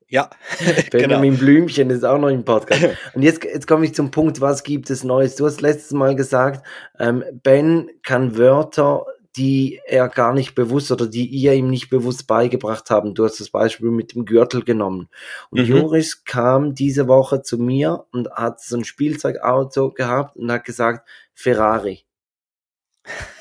[0.10, 0.30] Ja,
[0.92, 1.44] Benjamin genau.
[1.44, 2.98] Blümchen ist auch noch im Podcast.
[3.14, 5.36] Und jetzt, jetzt komme ich zum Punkt, was gibt es Neues?
[5.36, 6.66] Du hast letztes Mal gesagt,
[7.00, 12.28] ähm, Ben kann Wörter die er gar nicht bewusst oder die ihr ihm nicht bewusst
[12.28, 13.14] beigebracht haben.
[13.14, 15.08] Du hast das Beispiel mit dem Gürtel genommen.
[15.52, 15.66] Und mhm.
[15.66, 21.08] Joris kam diese Woche zu mir und hat so ein Spielzeugauto gehabt und hat gesagt,
[21.34, 22.06] Ferrari.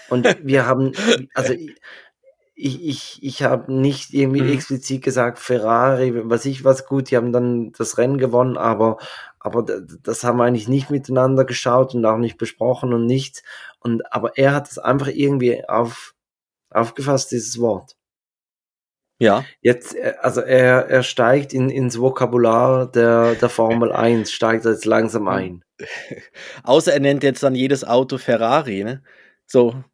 [0.09, 0.92] Und wir haben,
[1.35, 1.54] also
[2.60, 4.52] ich, ich, ich habe nicht irgendwie mhm.
[4.52, 8.98] explizit gesagt, Ferrari, was ich was gut, die haben dann das Rennen gewonnen, aber,
[9.38, 13.44] aber das haben wir eigentlich nicht miteinander geschaut und auch nicht besprochen und nichts.
[13.78, 16.14] Und, aber er hat es einfach irgendwie auf,
[16.70, 17.94] aufgefasst, dieses Wort.
[19.20, 19.44] Ja.
[19.60, 24.84] Jetzt, äh, also er, er steigt in, ins Vokabular der, der Formel 1, steigt jetzt
[24.84, 25.64] langsam ein.
[26.64, 29.04] Außer er nennt jetzt dann jedes Auto Ferrari, ne?
[29.46, 29.84] So,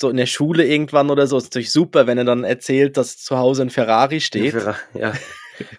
[0.00, 3.18] so in der Schule irgendwann oder so, ist natürlich super, wenn er dann erzählt, dass
[3.18, 4.54] zu Hause ein Ferrari steht.
[4.94, 5.12] Ja.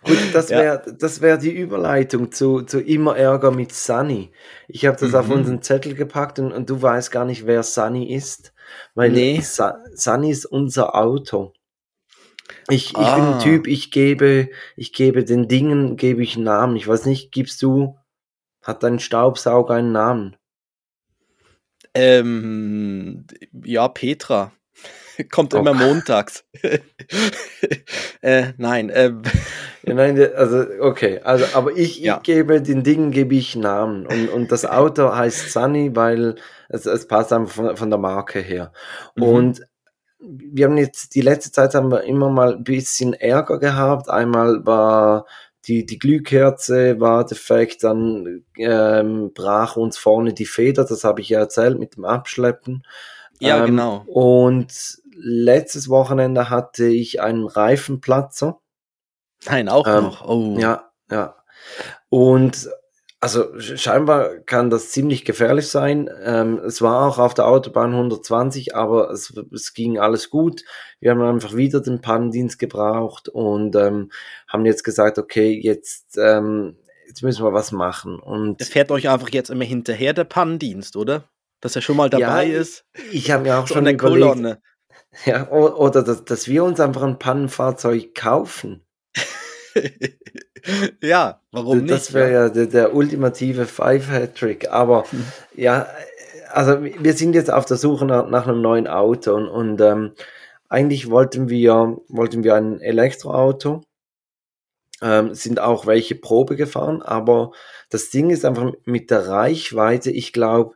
[0.05, 0.93] Gut, das wäre ja.
[0.93, 4.31] das wär die Überleitung zu, zu immer Ärger mit Sunny.
[4.69, 5.15] Ich habe das mhm.
[5.15, 8.53] auf unseren Zettel gepackt und, und du weißt gar nicht, wer Sunny ist.
[8.93, 9.41] Weil nee.
[9.41, 11.53] Sunny ist unser Auto.
[12.69, 13.01] Ich, ah.
[13.01, 13.39] ich bin ein.
[13.39, 16.75] Typ, ich gebe, ich gebe den Dingen, gebe ich einen Namen.
[16.77, 17.97] Ich weiß nicht, gibst du,
[18.61, 20.37] hat dein Staubsauger einen Namen?
[21.95, 23.25] Ähm,
[23.63, 24.51] ja, Petra.
[25.31, 25.59] Kommt oh.
[25.59, 26.45] immer montags.
[28.21, 28.91] äh, nein.
[28.93, 29.21] Ähm.
[29.83, 32.17] Ja, nein, also okay, also aber ich, ja.
[32.17, 36.35] ich gebe den Dingen gebe ich Namen und, und das Auto heißt Sunny, weil
[36.69, 38.73] es, es passt einfach von, von der Marke her.
[39.15, 39.23] Mhm.
[39.23, 39.61] Und
[40.19, 44.09] wir haben jetzt die letzte Zeit haben wir immer mal ein bisschen Ärger gehabt.
[44.09, 45.25] Einmal war
[45.67, 51.29] die, die Glühkerze war defekt, dann ähm, brach uns vorne die Feder, das habe ich
[51.29, 52.83] ja erzählt mit dem Abschleppen.
[53.39, 54.03] Ja, ähm, genau.
[54.07, 58.59] Und letztes Wochenende hatte ich einen Reifenplatzer.
[59.45, 60.27] Nein, auch ähm, noch.
[60.27, 60.57] Oh.
[60.59, 61.35] Ja, ja.
[62.09, 62.69] Und
[63.25, 66.11] also scheinbar kann das ziemlich gefährlich sein.
[66.23, 70.61] Ähm, es war auch auf der Autobahn 120, aber es, es ging alles gut.
[70.99, 74.11] Wir haben einfach wieder den Pannendienst gebraucht und ähm,
[74.47, 78.19] haben jetzt gesagt, okay, jetzt, ähm, jetzt müssen wir was machen.
[78.19, 81.27] Und es fährt euch einfach jetzt immer hinterher der Pannendienst, oder?
[81.61, 82.85] Dass er schon mal dabei ja, ist.
[83.11, 84.61] Ich habe mir auch schon eine überlegt, Kolonne.
[85.25, 88.84] Ja, oder dass, dass wir uns einfach ein Pannenfahrzeug kaufen.
[91.01, 91.91] ja, warum nicht?
[91.91, 94.71] Das wäre ja der, der, ultimative Five-Hat-Trick.
[94.71, 95.25] Aber hm.
[95.55, 95.87] ja,
[96.51, 100.11] also wir sind jetzt auf der Suche nach, nach einem neuen Auto und, und ähm,
[100.69, 103.81] eigentlich wollten wir, wollten wir ein Elektroauto.
[105.01, 107.51] Ähm, sind auch welche Probe gefahren, aber
[107.89, 110.75] das Ding ist einfach mit der Reichweite, ich glaube,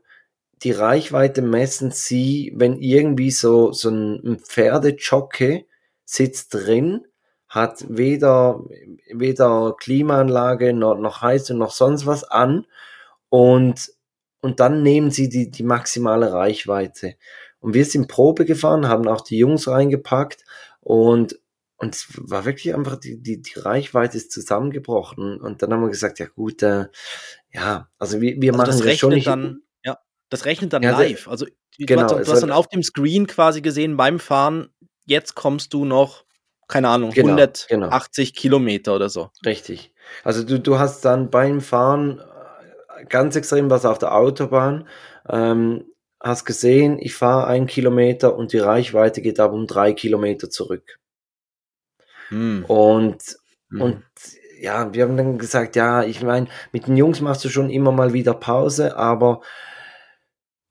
[0.63, 5.65] die Reichweite messen sie, wenn irgendwie so, so ein Pferdejocke
[6.03, 7.05] sitzt drin
[7.49, 8.63] hat weder,
[9.11, 12.67] weder Klimaanlage noch, noch Heizung noch sonst was an
[13.29, 13.91] und,
[14.41, 17.15] und dann nehmen sie die, die maximale Reichweite.
[17.59, 20.45] Und wir sind Probe gefahren, haben auch die Jungs reingepackt
[20.79, 21.39] und,
[21.77, 25.41] und es war wirklich einfach, die, die, die Reichweite ist zusammengebrochen.
[25.41, 26.85] Und dann haben wir gesagt, ja gut, äh,
[27.51, 29.27] ja, also wir, wir also machen das, schon nicht.
[29.27, 29.97] Dann, ja,
[30.29, 31.27] das rechnet dann ja, live.
[31.27, 31.47] Also
[31.79, 34.69] genau, du hast, du hast dann auf dem Screen quasi gesehen beim Fahren,
[35.05, 36.25] jetzt kommst du noch
[36.69, 37.67] keine Ahnung, genau, 180
[38.33, 38.41] genau.
[38.41, 39.29] Kilometer oder so.
[39.45, 39.91] Richtig.
[40.23, 44.87] Also du, du hast dann beim Fahren äh, ganz extrem was auf der Autobahn.
[45.27, 45.83] Ähm,
[46.21, 50.97] hast gesehen, ich fahre einen Kilometer und die Reichweite geht aber um drei Kilometer zurück.
[52.29, 52.63] Hm.
[52.65, 53.81] Und Mhm.
[53.81, 54.03] Und
[54.59, 57.91] ja, wir haben dann gesagt, ja, ich meine, mit den Jungs machst du schon immer
[57.91, 59.41] mal wieder Pause, aber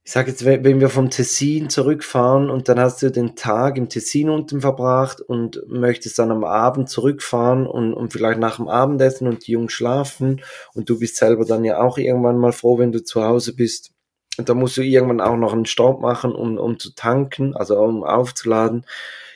[0.08, 3.90] ich sage jetzt, wenn wir vom Tessin zurückfahren und dann hast du den Tag im
[3.90, 9.28] Tessin unten verbracht und möchtest dann am Abend zurückfahren und, und vielleicht nach dem Abendessen
[9.28, 10.40] und die Jungs schlafen
[10.72, 13.92] und du bist selber dann ja auch irgendwann mal froh, wenn du zu Hause bist.
[14.38, 17.78] Und da musst du irgendwann auch noch einen Stopp machen, um, um zu tanken, also
[17.78, 18.86] um aufzuladen.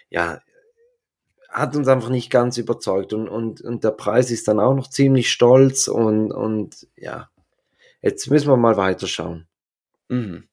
[0.08, 0.40] Ja,
[1.50, 4.88] hat uns einfach nicht ganz überzeugt und, und, und der Preis ist dann auch noch
[4.88, 7.28] ziemlich stolz und, und ja,
[8.00, 9.46] jetzt müssen wir mal weiterschauen.
[10.08, 10.44] Mhm.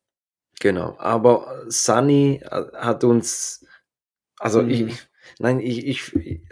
[0.60, 3.65] Genau, aber Sunny äh, hat uns,
[4.38, 4.69] also mhm.
[4.69, 4.93] ich,
[5.39, 6.12] nein, ich, ich,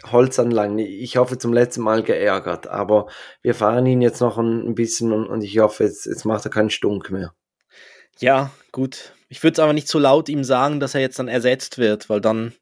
[0.09, 3.07] Holzanlagen, ich hoffe zum letzten Mal geärgert, aber
[3.41, 6.51] wir fahren ihn jetzt noch ein, bisschen und, und ich hoffe, jetzt, jetzt macht er
[6.51, 7.33] keinen Stunk mehr.
[8.19, 9.13] Ja, gut.
[9.29, 12.09] Ich würde es aber nicht so laut ihm sagen, dass er jetzt dann ersetzt wird,
[12.09, 12.53] weil dann,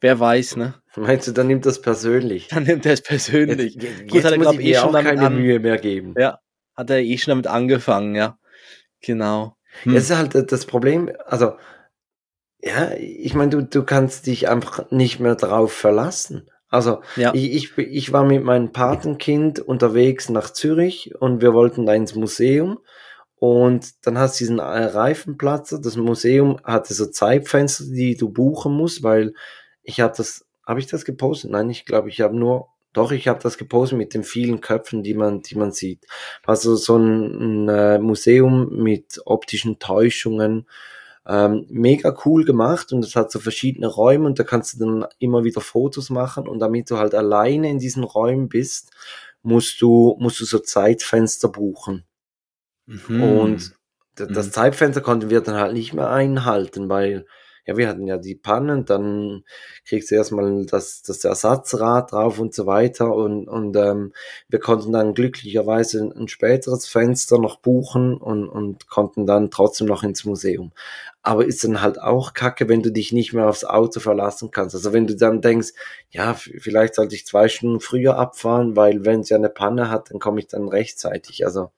[0.00, 0.80] wer weiß, ne?
[0.96, 2.46] Meinst du, dann nimmt das persönlich?
[2.48, 3.74] Dann nimmt er es persönlich.
[3.74, 5.78] Jetzt, jetzt, Gut, jetzt hat er, muss ich eh schon auch keine an, Mühe mehr
[5.78, 6.14] geben.
[6.16, 6.38] Ja,
[6.76, 8.38] hat er eh schon damit angefangen, ja.
[9.00, 9.56] Genau.
[9.82, 9.94] Hm.
[9.94, 11.54] Das ist halt das Problem, also,
[12.60, 16.48] ja, ich meine, du, du kannst dich einfach nicht mehr drauf verlassen.
[16.68, 17.34] Also, ja.
[17.34, 22.14] ich, ich, ich war mit meinem Patenkind unterwegs nach Zürich und wir wollten da ins
[22.14, 22.78] Museum.
[23.34, 25.76] Und dann hast du diesen Reifenplatz.
[25.82, 29.34] Das Museum hatte so Zeitfenster, die du buchen musst, weil
[29.82, 31.50] ich habe das, habe ich das gepostet?
[31.50, 35.02] Nein, ich glaube, ich habe nur doch, ich habe das gepostet mit den vielen Köpfen,
[35.02, 36.06] die man, die man sieht.
[36.44, 40.66] Also so ein, ein äh, Museum mit optischen Täuschungen.
[41.24, 45.06] Ähm, mega cool gemacht und es hat so verschiedene Räume und da kannst du dann
[45.20, 48.90] immer wieder Fotos machen und damit du halt alleine in diesen Räumen bist,
[49.42, 52.04] musst du, musst du so Zeitfenster buchen.
[52.86, 53.22] Mhm.
[53.22, 53.74] Und
[54.16, 54.52] das mhm.
[54.52, 57.26] Zeitfenster konnten wir dann halt nicht mehr einhalten, weil
[57.64, 59.44] ja, wir hatten ja die Pannen, dann
[59.86, 64.12] kriegst du erstmal das, das Ersatzrad drauf und so weiter und, und ähm,
[64.48, 70.02] wir konnten dann glücklicherweise ein späteres Fenster noch buchen und, und konnten dann trotzdem noch
[70.02, 70.72] ins Museum.
[71.22, 74.74] Aber ist dann halt auch kacke, wenn du dich nicht mehr aufs Auto verlassen kannst.
[74.74, 75.68] Also wenn du dann denkst,
[76.10, 80.10] ja, vielleicht sollte ich zwei Stunden früher abfahren, weil wenn es ja eine Panne hat,
[80.10, 81.46] dann komme ich dann rechtzeitig.
[81.46, 81.70] Also.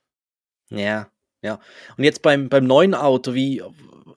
[0.71, 1.09] Ja,
[1.43, 1.61] ja.
[1.99, 3.63] Und jetzt beim, beim neuen Auto, wie,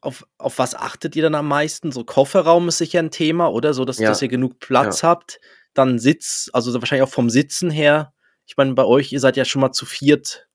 [0.02, 1.92] auf, auf was achtet ihr dann am meisten?
[1.92, 3.74] So Kofferraum ist sicher ein Thema, oder?
[3.74, 4.10] So, dass, ja.
[4.10, 5.10] dass ihr genug Platz ja.
[5.10, 5.40] habt.
[5.74, 8.14] Dann Sitz, also wahrscheinlich auch vom Sitzen her.
[8.46, 10.48] Ich meine, bei euch, ihr seid ja schon mal zu viert.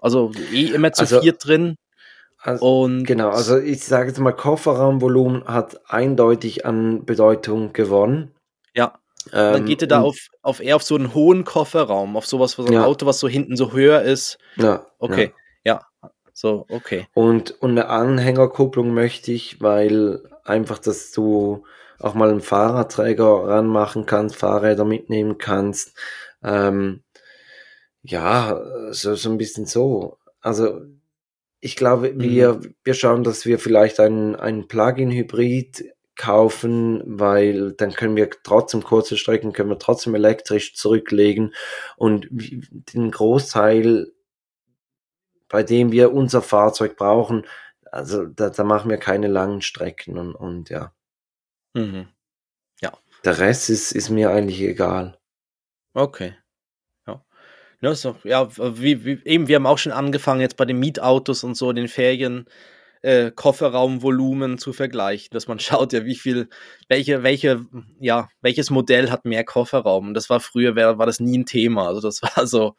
[0.00, 1.76] Also eh immer zu also, viert drin.
[2.38, 8.32] Also, und genau, also ich sage jetzt mal, Kofferraumvolumen hat eindeutig an Bedeutung gewonnen.
[8.74, 8.98] Ja.
[9.32, 12.52] Ähm, dann geht ihr da auf, auf eher auf so einen hohen Kofferraum, auf sowas,
[12.52, 12.84] so ein ja.
[12.84, 14.38] Auto, was so hinten so höher ist.
[14.56, 14.86] Ja.
[14.98, 15.32] Okay.
[16.32, 17.06] So, okay.
[17.14, 21.64] Und, und eine Anhängerkupplung möchte ich, weil einfach, dass du
[21.98, 25.96] auch mal einen Fahrradträger ranmachen kannst, Fahrräder mitnehmen kannst.
[26.42, 27.02] Ähm,
[28.02, 30.18] ja, so, so ein bisschen so.
[30.40, 30.80] Also
[31.60, 32.74] ich glaube, wir, mhm.
[32.82, 35.84] wir schauen, dass wir vielleicht einen, einen Plug-in-Hybrid
[36.16, 41.54] kaufen, weil dann können wir trotzdem kurze Strecken, können wir trotzdem elektrisch zurücklegen
[41.96, 44.12] und den Großteil
[45.52, 47.46] bei dem wir unser Fahrzeug brauchen,
[47.92, 50.92] also da, da machen wir keine langen Strecken und, und ja.
[51.74, 52.08] Mhm.
[52.80, 52.92] Ja.
[53.24, 55.18] Der Rest ist, ist mir eigentlich egal.
[55.92, 56.34] Okay.
[57.06, 57.22] Ja.
[57.82, 61.44] Ja, so, ja wie, wie, eben, wir haben auch schon angefangen, jetzt bei den Mietautos
[61.44, 62.46] und so, den Ferien,
[63.02, 66.48] äh, Kofferraumvolumen zu vergleichen, dass man schaut ja, wie viel,
[66.88, 67.66] welche, welche,
[68.00, 70.14] ja, welches Modell hat mehr Kofferraum.
[70.14, 71.88] das war früher, war das nie ein Thema.
[71.88, 72.74] Also das war so,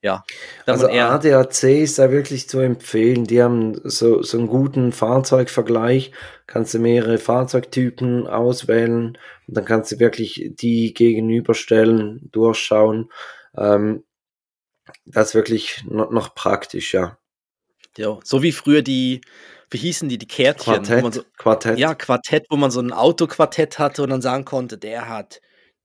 [0.00, 0.24] ja.
[0.66, 3.24] Also ADAC ist da wirklich zu empfehlen.
[3.24, 6.12] Die haben so, so einen guten Fahrzeugvergleich.
[6.46, 13.10] Kannst du mehrere Fahrzeugtypen auswählen und dann kannst du wirklich die gegenüberstellen, durchschauen.
[13.56, 14.04] Ähm,
[15.04, 17.18] das ist wirklich noch, noch praktisch, ja.
[17.96, 19.20] Ja, so wie früher die,
[19.70, 20.84] wie hießen die, die Kärtchen?
[20.84, 21.78] Quartett, so, Quartett.
[21.78, 25.40] Ja, Quartett, wo man so ein Autoquartett hatte und dann sagen konnte, der hat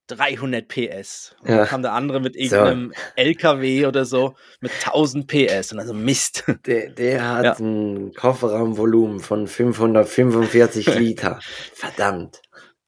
[0.07, 1.35] 300 PS.
[1.41, 1.57] Und ja.
[1.57, 3.01] dann kam der andere mit irgendeinem so.
[3.15, 6.43] LKW oder so mit 1000 PS und also Mist.
[6.65, 7.55] Der, der hat ja.
[7.59, 11.39] ein Kofferraumvolumen von 545 Liter.
[11.73, 12.41] Verdammt.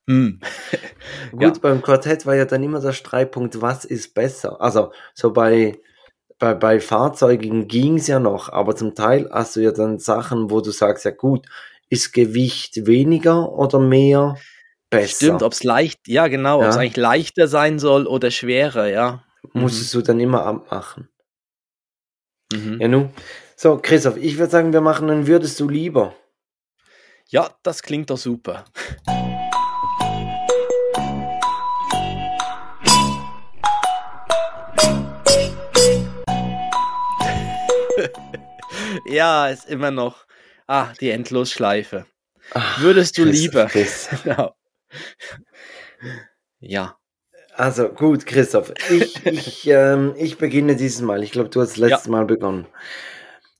[0.07, 0.39] Hm.
[1.31, 1.53] Gut, ja.
[1.61, 4.61] beim Quartett war ja dann immer der Streitpunkt, was ist besser?
[4.61, 5.79] Also, so bei,
[6.37, 10.51] bei, bei Fahrzeugen ging es ja noch, aber zum Teil hast du ja dann Sachen,
[10.51, 11.47] wo du sagst, ja gut,
[11.89, 14.35] ist Gewicht weniger oder mehr?
[14.89, 15.15] besser.
[15.15, 16.67] Stimmt, ob es leicht, ja genau, ja.
[16.67, 19.23] ob es eigentlich leichter sein soll oder schwerer, ja.
[19.53, 19.99] Musstest mhm.
[19.99, 21.09] du dann immer abmachen.
[22.53, 22.81] Mhm.
[22.81, 23.09] Ja, nun.
[23.55, 26.15] So, Christoph, ich würde sagen, wir machen dann würdest du lieber.
[27.29, 28.65] Ja, das klingt doch super.
[39.07, 40.25] ja, ist immer noch.
[40.67, 42.05] Ah, die Endlosschleife.
[42.53, 43.65] Ach, Würdest du Chris, lieber.
[43.65, 44.09] Chris.
[44.23, 44.55] genau.
[46.59, 46.97] Ja.
[47.53, 51.23] Also gut, Christoph, ich, ich, ähm, ich beginne dieses Mal.
[51.23, 52.11] Ich glaube, du hast letztes ja.
[52.11, 52.67] Mal begonnen.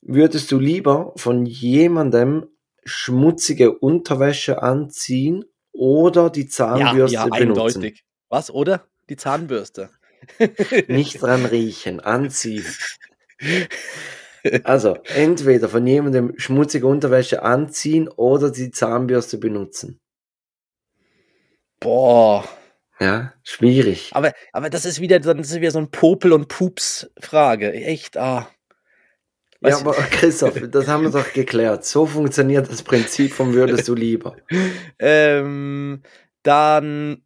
[0.02, 2.48] Würdest du lieber von jemandem
[2.84, 7.82] schmutzige Unterwäsche anziehen oder die Zahnbürste ja, ja, benutzen?
[7.82, 8.04] Eindeutig.
[8.30, 8.86] Was, oder?
[9.10, 9.90] Die Zahnbürste.
[10.88, 12.66] Nicht dran riechen, anziehen.
[14.64, 20.00] Also, entweder von jemandem schmutzige Unterwäsche anziehen oder die Zahnbürste benutzen.
[21.86, 22.44] Boah.
[23.00, 24.10] Ja, schwierig.
[24.14, 27.72] Aber, aber das ist wieder, das ist wieder so ein Popel- und Pups-Frage.
[27.74, 28.50] Echt, ah.
[29.62, 31.86] Ja, aber Christoph, das haben wir doch geklärt.
[31.86, 34.36] So funktioniert das Prinzip von würdest du lieber.
[35.00, 36.02] ähm,
[36.42, 37.22] dann.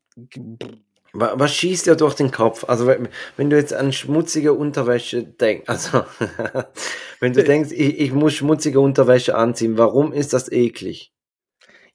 [1.13, 2.65] Was schießt dir durch den Kopf?
[2.67, 6.03] Also, wenn, wenn du jetzt an schmutzige Unterwäsche denkst, also,
[7.21, 11.13] wenn du denkst, ich, ich muss schmutzige Unterwäsche anziehen, warum ist das eklig?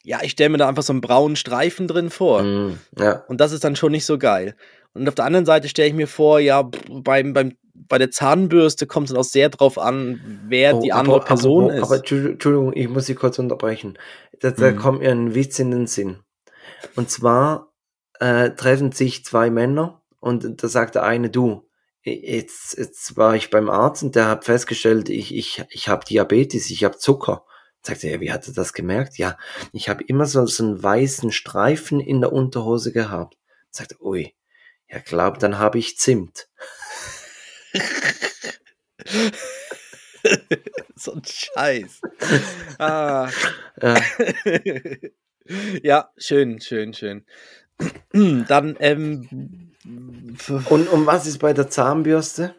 [0.05, 2.43] Ja, ich stelle mir da einfach so einen braunen Streifen drin vor.
[2.43, 3.25] Mm, ja.
[3.27, 4.55] Und das ist dann schon nicht so geil.
[4.93, 8.87] Und auf der anderen Seite stelle ich mir vor, ja, beim, beim, bei der Zahnbürste
[8.87, 11.83] kommt es auch sehr drauf an, wer oh, die andere aber, Person aber, ist.
[11.83, 13.99] Aber Entschuldigung, ich muss Sie kurz unterbrechen.
[14.41, 14.77] Da, da mhm.
[14.77, 16.19] kommt mir ein Witz in den Sinn.
[16.97, 17.73] Und zwar
[18.21, 21.69] äh, treffen sich zwei Männer und da sagt der eine, du,
[22.03, 26.71] jetzt, jetzt war ich beim Arzt und der hat festgestellt, ich, ich, ich habe Diabetes,
[26.71, 27.45] ich habe Zucker.
[27.87, 29.19] Sagt er, wie hat er das gemerkt?
[29.19, 29.37] Ja,
[29.73, 33.37] ich habe immer so, so einen weißen Streifen in der Unterhose gehabt.
[33.71, 34.35] Sagt er, ui,
[34.89, 36.49] ja, glaub, dann habe ich Zimt.
[40.97, 42.01] so ein Scheiß.
[42.79, 43.29] Ah.
[43.83, 44.01] Ja.
[45.83, 47.27] ja, schön, schön, schön.
[48.13, 49.73] Dann, ähm.
[50.71, 52.55] Und um was ist bei der Zahnbürste?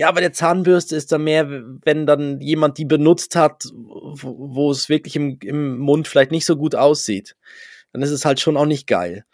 [0.00, 1.46] Ja, bei der Zahnbürste ist da mehr,
[1.84, 6.46] wenn dann jemand die benutzt hat, wo, wo es wirklich im, im Mund vielleicht nicht
[6.46, 7.36] so gut aussieht.
[7.92, 9.26] Dann ist es halt schon auch nicht geil.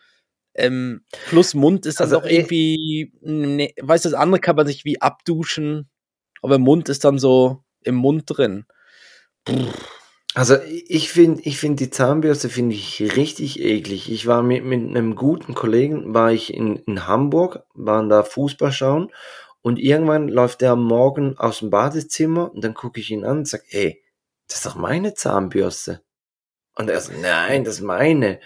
[0.56, 4.66] Ähm, plus Mund ist dann also, doch irgendwie, ne, weißt du, das andere kann man
[4.66, 5.88] sich wie abduschen,
[6.42, 8.64] aber Mund ist dann so im Mund drin.
[10.34, 10.56] Also
[10.88, 14.10] ich finde, ich finde die Zahnbürste finde ich richtig eklig.
[14.10, 18.72] Ich war mit, mit einem guten Kollegen, war ich in, in Hamburg, waren da Fußball
[18.72, 19.12] schauen
[19.66, 23.38] und irgendwann läuft der am Morgen aus dem Badezimmer und dann gucke ich ihn an
[23.38, 24.00] und sage, ey,
[24.46, 26.02] das ist doch meine Zahnbürste.
[26.76, 28.38] Und er sagt, nein, das ist meine.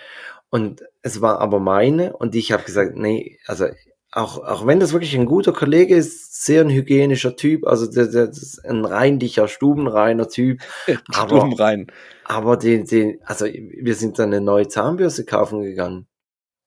[0.48, 3.66] Und es war aber meine und ich habe gesagt, nee, also
[4.12, 8.06] auch, auch wenn das wirklich ein guter Kollege ist, sehr ein hygienischer Typ, also der,
[8.06, 10.62] der, das ist ein reinlicher, stubenreiner Typ.
[11.12, 11.88] Stubenrein.
[12.24, 16.06] Aber, aber den, den, also wir sind dann eine neue Zahnbürste kaufen gegangen.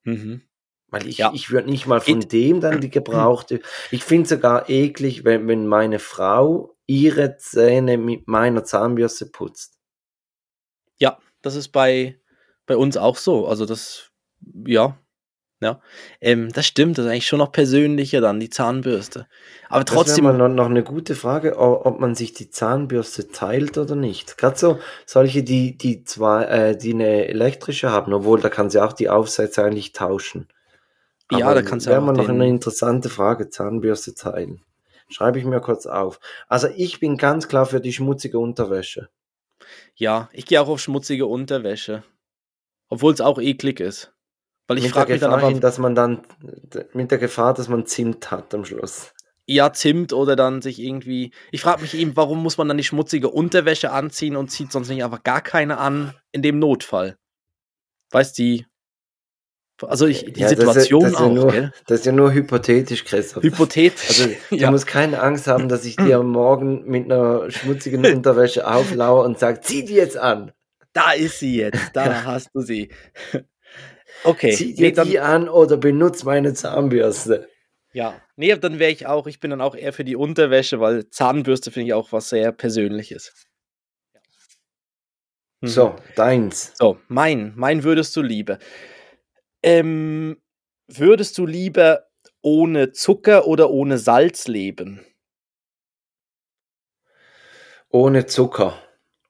[0.04, 0.44] Mhm.
[0.94, 1.32] Weil ich, ja.
[1.34, 3.62] ich würde nicht mal von It dem dann die gebrauchte.
[3.90, 9.80] Ich finde sogar eklig, wenn, wenn meine Frau ihre Zähne mit meiner Zahnbürste putzt.
[11.00, 12.20] Ja, das ist bei,
[12.68, 13.48] bei uns auch so.
[13.48, 14.12] Also das,
[14.68, 15.00] ja,
[15.64, 15.82] ja.
[16.22, 19.28] Ähm, das stimmt, das ist eigentlich schon noch persönlicher dann, die Zahnbürste.
[19.70, 20.26] Aber trotzdem.
[20.26, 24.38] Das mal noch, eine gute Frage, ob man sich die Zahnbürste teilt oder nicht.
[24.38, 28.80] Gerade so solche, die, die zwar, äh, die eine elektrische haben, obwohl da kann sie
[28.80, 30.48] auch die Aufsätze eigentlich tauschen.
[31.34, 31.98] Aber ja, da kannst du ja.
[31.98, 34.62] Wäre mal noch eine interessante Frage, Zahnbürste teilen.
[35.10, 36.19] Schreibe ich mir kurz auf.
[36.48, 39.10] Also ich bin ganz klar für die schmutzige Unterwäsche.
[39.96, 42.04] Ja, ich gehe auch auf schmutzige Unterwäsche.
[42.89, 44.13] Obwohl es auch eklig ist.
[44.67, 46.22] Weil ich frage mich dann aber, dass man dann
[46.93, 49.13] mit der Gefahr, dass man Zimt hat am Schluss.
[49.46, 51.34] Ja, Zimt oder dann sich irgendwie.
[51.52, 54.88] Ich frage mich eben, warum muss man dann die schmutzige Unterwäsche anziehen und zieht sonst
[54.88, 57.17] nicht einfach gar keine an in dem Notfall?
[58.12, 58.63] Weißt du,
[59.86, 61.72] also ich, die ja, Situation das ist, das auch, nur, gell?
[61.88, 63.43] Das ist ja nur hypothetisch, Christoph.
[63.43, 64.22] Hypothetisch.
[64.22, 64.72] Also du ja.
[64.72, 69.62] musst keine Angst haben, dass ich dir morgen mit einer schmutzigen Unterwäsche auflaue und sage,
[69.62, 70.52] zieh die jetzt an.
[70.93, 72.89] Da ist sie jetzt, da hast du sie.
[74.24, 74.54] Okay.
[74.54, 77.48] Zieh dir nee, dann, die an oder benutze meine Zahnbürste.
[77.93, 81.10] Ja, nee, dann wäre ich auch, ich bin dann auch eher für die Unterwäsche, weil
[81.10, 83.34] Zahnbürste finde ich auch was sehr Persönliches.
[85.63, 85.67] Mhm.
[85.67, 86.74] So, deins.
[86.76, 88.60] So, mein, mein würdest du lieber.
[89.63, 90.38] Ähm,
[90.88, 92.04] würdest du lieber
[92.41, 95.01] ohne Zucker oder ohne Salz leben?
[97.89, 98.78] Ohne Zucker.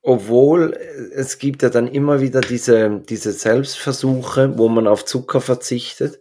[0.02, 5.40] Obwohl äh, es gibt ja dann immer wieder diese, diese Selbstversuche, wo man auf Zucker
[5.40, 6.20] verzichtet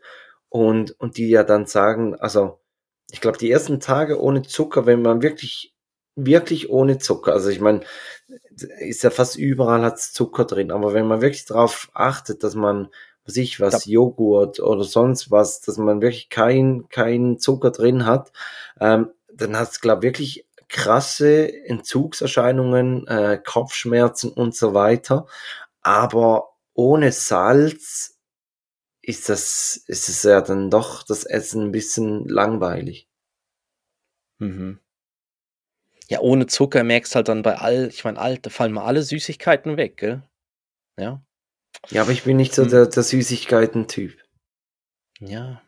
[0.48, 2.60] und, und die ja dann sagen, also
[3.10, 5.74] ich glaube, die ersten Tage ohne Zucker, wenn man wirklich,
[6.14, 7.80] wirklich ohne Zucker, also ich meine,
[8.80, 12.88] ist ja fast überall hat Zucker drin, aber wenn man wirklich darauf achtet, dass man,
[13.24, 13.92] was ich was, ja.
[13.92, 18.32] Joghurt oder sonst was, dass man wirklich kein, kein Zucker drin hat,
[18.80, 25.26] ähm, dann hat es, glaube ich, wirklich krasse Entzugserscheinungen, äh, Kopfschmerzen und so weiter.
[25.82, 28.18] Aber ohne Salz
[29.02, 33.08] ist das, ist es ja dann doch das Essen ein bisschen langweilig.
[34.38, 34.78] Mhm.
[36.08, 39.02] Ja, ohne Zucker merkst halt dann bei all, ich meine, all, da fallen mal alle
[39.02, 40.22] Süßigkeiten weg, gell?
[40.98, 41.22] Ja.
[41.90, 42.70] Ja, aber ich bin nicht so hm.
[42.70, 44.16] der, der Süßigkeiten-Typ.
[45.20, 45.62] Ja.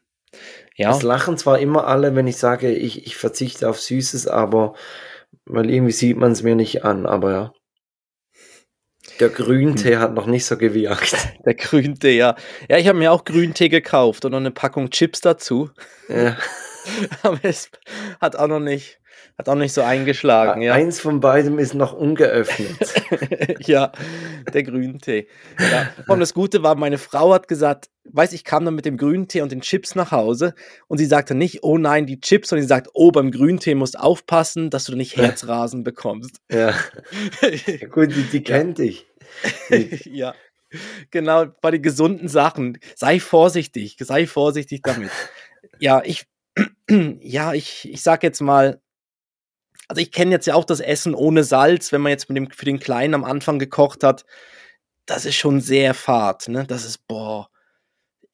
[0.77, 0.91] Ja.
[0.91, 4.75] Es lachen zwar immer alle, wenn ich sage, ich, ich verzichte auf Süßes, aber
[5.45, 7.53] weil irgendwie sieht man es mir nicht an, aber ja.
[9.21, 10.01] Der Grüntee hm.
[10.01, 11.15] hat noch nicht so gewirkt.
[11.45, 12.37] Der Grüntee, ja.
[12.69, 15.71] Ja, ich habe mir auch Grüntee gekauft und noch eine Packung Chips dazu.
[16.09, 16.37] Ja.
[17.23, 17.71] aber es
[18.21, 19.01] hat auch noch nicht,
[19.39, 20.75] hat auch nicht so eingeschlagen, ja.
[20.75, 22.77] Eins von beidem ist noch ungeöffnet.
[23.67, 23.93] ja,
[24.53, 25.29] der Grüntee.
[25.59, 25.91] Ja.
[26.09, 29.41] Und das Gute war, meine Frau hat gesagt, weiß ich kam dann mit dem Grüntee
[29.41, 30.55] und den Chips nach Hause
[30.89, 33.99] und sie sagte nicht, oh nein, die Chips, sondern sie sagt, oh, beim Grüntee musst
[33.99, 36.41] aufpassen, dass du nicht Herzrasen bekommst.
[36.51, 36.75] Ja.
[37.67, 39.07] ja gut, die, die kennt dich.
[40.05, 40.35] ja.
[41.11, 42.79] Genau, bei den gesunden Sachen.
[42.97, 45.11] Sei vorsichtig, sei vorsichtig damit.
[45.79, 46.27] Ja, ich,
[47.21, 48.81] ja, ich, ich sag jetzt mal,
[49.89, 52.51] also ich kenne jetzt ja auch das Essen ohne Salz, wenn man jetzt mit dem,
[52.51, 54.25] für den Kleinen am Anfang gekocht hat.
[55.07, 56.65] Das ist schon sehr fad, ne?
[56.67, 57.49] Das ist, boah,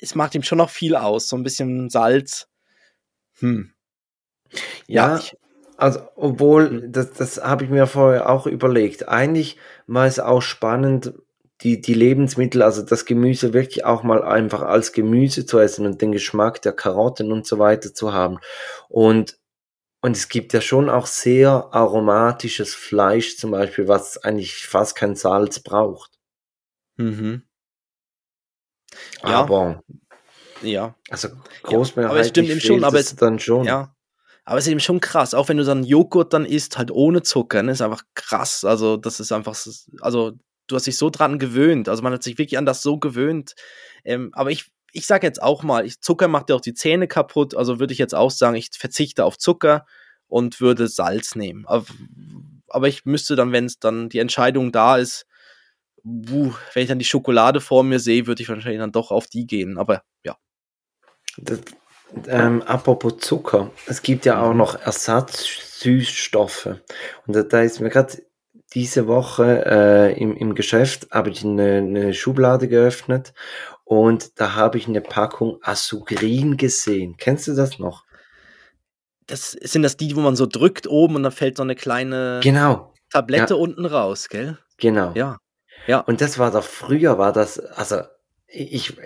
[0.00, 2.48] es macht ihm schon noch viel aus, so ein bisschen Salz.
[3.38, 3.72] Hm.
[4.86, 5.36] Ja, ja ich,
[5.76, 6.92] also obwohl, hm.
[6.92, 9.08] das, das habe ich mir vorher auch überlegt.
[9.08, 11.14] Eigentlich war es auch spannend,
[11.62, 16.00] die, die Lebensmittel, also das Gemüse wirklich auch mal einfach als Gemüse zu essen und
[16.00, 18.38] den Geschmack der Karotten und so weiter zu haben.
[18.88, 19.39] Und
[20.02, 25.14] und es gibt ja schon auch sehr aromatisches Fleisch zum Beispiel, was eigentlich fast kein
[25.16, 26.18] Salz braucht.
[26.96, 27.42] Mhm.
[29.22, 29.28] Ja.
[29.28, 29.82] Aber
[30.62, 30.94] ja.
[31.08, 31.28] Also
[31.62, 33.64] großmehrheitlich ja, aber es stimmt eben schon, aber es dann schon.
[33.64, 33.94] Ja.
[34.44, 37.22] Aber es ist eben schon krass, auch wenn du dann Joghurt dann isst, halt ohne
[37.22, 38.64] Zucker, ne, ist einfach krass.
[38.64, 39.56] Also, das ist einfach,
[40.00, 40.32] also,
[40.66, 41.88] du hast dich so dran gewöhnt.
[41.88, 43.54] Also, man hat sich wirklich an das so gewöhnt.
[44.04, 47.08] Ähm, aber ich, ich sage jetzt auch mal, ich, Zucker macht ja auch die Zähne
[47.08, 49.86] kaputt, also würde ich jetzt auch sagen, ich verzichte auf Zucker
[50.26, 51.66] und würde Salz nehmen.
[51.66, 51.86] Aber,
[52.68, 55.26] aber ich müsste dann, wenn es dann die Entscheidung da ist,
[56.02, 59.26] wuh, wenn ich dann die Schokolade vor mir sehe, würde ich wahrscheinlich dann doch auf
[59.26, 59.78] die gehen.
[59.78, 60.36] Aber ja.
[61.36, 61.60] Das,
[62.26, 66.66] ähm, apropos Zucker, es gibt ja auch noch Ersatzsüßstoffe.
[67.26, 68.22] Und da, da ist mir gerade
[68.72, 73.32] diese Woche äh, im, im Geschäft habe ich eine, eine Schublade geöffnet
[73.90, 77.16] und da habe ich eine Packung Asugrin gesehen.
[77.16, 78.04] Kennst du das noch?
[79.26, 82.38] Das sind das die, wo man so drückt oben und dann fällt so eine kleine
[82.40, 82.94] genau.
[83.10, 83.60] Tablette ja.
[83.60, 84.58] unten raus, gell?
[84.76, 85.10] Genau.
[85.16, 85.38] Ja.
[85.88, 86.02] Ja.
[86.02, 88.02] Und das war doch früher, war das, also
[88.46, 88.96] ich,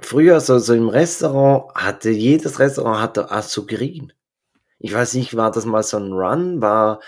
[0.00, 4.12] früher so, so im Restaurant hatte, jedes Restaurant hatte Asugrin.
[4.78, 7.00] Ich weiß nicht, war das mal so ein Run, war,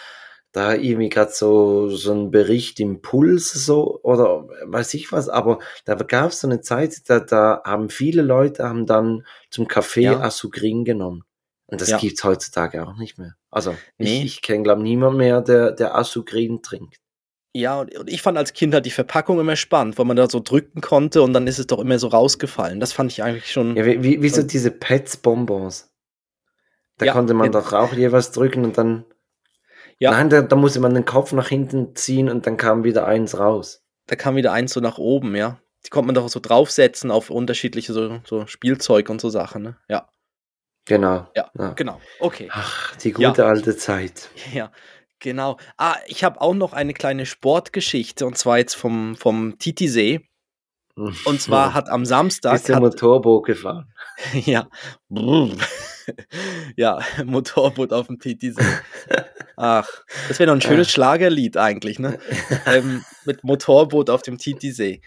[0.53, 5.59] da irgendwie gerade so, so ein Bericht im Puls so oder weiß ich was, aber
[5.87, 10.03] da gab es so eine Zeit, da, da haben viele Leute haben dann zum Kaffee
[10.03, 10.21] ja.
[10.21, 11.25] Asugrin genommen.
[11.67, 11.97] Und das ja.
[11.97, 13.35] gibt's heutzutage auch nicht mehr.
[13.51, 14.19] Also nee.
[14.19, 16.99] ich, ich kenne, glaube niemand mehr, der, der Asugrin trinkt.
[17.55, 20.41] Ja, und ich fand als Kind halt die Verpackung immer spannend, weil man da so
[20.41, 22.81] drücken konnte und dann ist es doch immer so rausgefallen.
[22.81, 23.77] Das fand ich eigentlich schon.
[23.77, 25.91] Ja, wie, wie, wie so diese Pets-Bonbons.
[26.99, 27.53] Da ja, konnte man ja.
[27.53, 29.05] doch auch jeweils drücken und dann
[29.99, 30.11] ja.
[30.11, 33.38] Nein, da, da musste man den Kopf nach hinten ziehen und dann kam wieder eins
[33.38, 33.84] raus.
[34.07, 35.59] Da kam wieder eins so nach oben, ja.
[35.84, 39.76] Die konnte man doch so draufsetzen auf unterschiedliche so, so Spielzeug und so Sachen, ne?
[39.88, 40.09] Ja.
[40.84, 41.28] Genau.
[41.36, 41.70] Ja, ja.
[41.70, 42.01] genau.
[42.20, 42.49] Okay.
[42.51, 43.49] Ach, die gute ja.
[43.49, 44.30] alte Zeit.
[44.53, 44.72] Ja,
[45.18, 45.59] genau.
[45.76, 50.28] Ah, ich habe auch noch eine kleine Sportgeschichte und zwar jetzt vom, vom Titisee.
[50.95, 52.57] Und zwar hat am Samstag.
[52.57, 53.93] Ist der hat, Motorboot gefahren.
[54.34, 54.68] ja.
[56.76, 58.62] ja, Motorboot auf dem Titisee.
[59.57, 59.88] Ach,
[60.28, 60.90] das wäre doch ein schönes.
[60.90, 62.18] Schlagerlied eigentlich, ne?
[62.66, 65.01] ähm, mit Motorboot auf dem Titisee.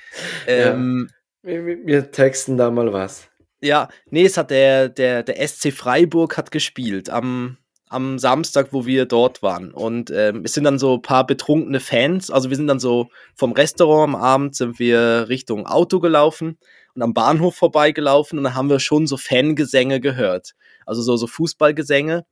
[0.47, 1.09] Ähm,
[1.43, 1.49] ja.
[1.49, 3.27] wir, wir texten da mal was.
[3.61, 7.57] Ja, nee, es hat der, der, der SC Freiburg hat gespielt am,
[7.95, 9.71] am Samstag, wo wir dort waren.
[9.71, 12.29] Und ähm, es sind dann so ein paar betrunkene Fans.
[12.29, 16.57] Also wir sind dann so vom Restaurant am Abend sind wir Richtung Auto gelaufen
[16.93, 20.55] und am Bahnhof vorbeigelaufen und dann haben wir schon so Fangesänge gehört.
[20.85, 22.25] Also so, so Fußballgesänge.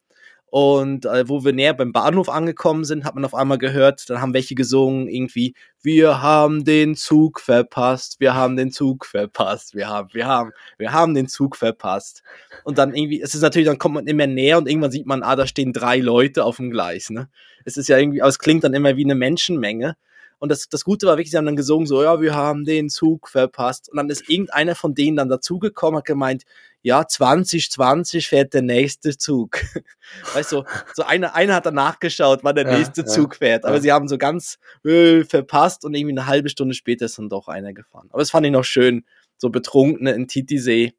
[0.54, 4.22] Und äh, wo wir näher beim Bahnhof angekommen sind, hat man auf einmal gehört, dann
[4.22, 9.88] haben welche gesungen, irgendwie, wir haben den Zug verpasst, wir haben den Zug verpasst, wir
[9.88, 12.22] haben, wir haben, wir haben den Zug verpasst.
[12.64, 15.24] Und dann irgendwie, es ist natürlich, dann kommt man immer näher und irgendwann sieht man,
[15.24, 17.30] ah, da stehen drei Leute auf dem Gleis, ne?
[17.66, 19.96] Es ist ja irgendwie, aber es klingt dann immer wie eine Menschenmenge.
[20.44, 22.90] Und das, das Gute war wirklich, sie haben dann gesungen, so, ja, wir haben den
[22.90, 23.88] Zug verpasst.
[23.90, 26.44] Und dann ist irgendeiner von denen dann dazugekommen, hat gemeint,
[26.82, 29.62] ja, 2020 fährt der nächste Zug.
[30.34, 30.66] weißt du,
[30.96, 33.64] so einer, einer hat dann nachgeschaut, wann der ja, nächste ja, Zug fährt.
[33.64, 33.82] Aber ja.
[33.82, 37.48] sie haben so ganz äh, verpasst und irgendwie eine halbe Stunde später ist dann doch
[37.48, 38.10] einer gefahren.
[38.10, 39.06] Aber das fand ich noch schön,
[39.38, 40.94] so Betrunkene in Titisee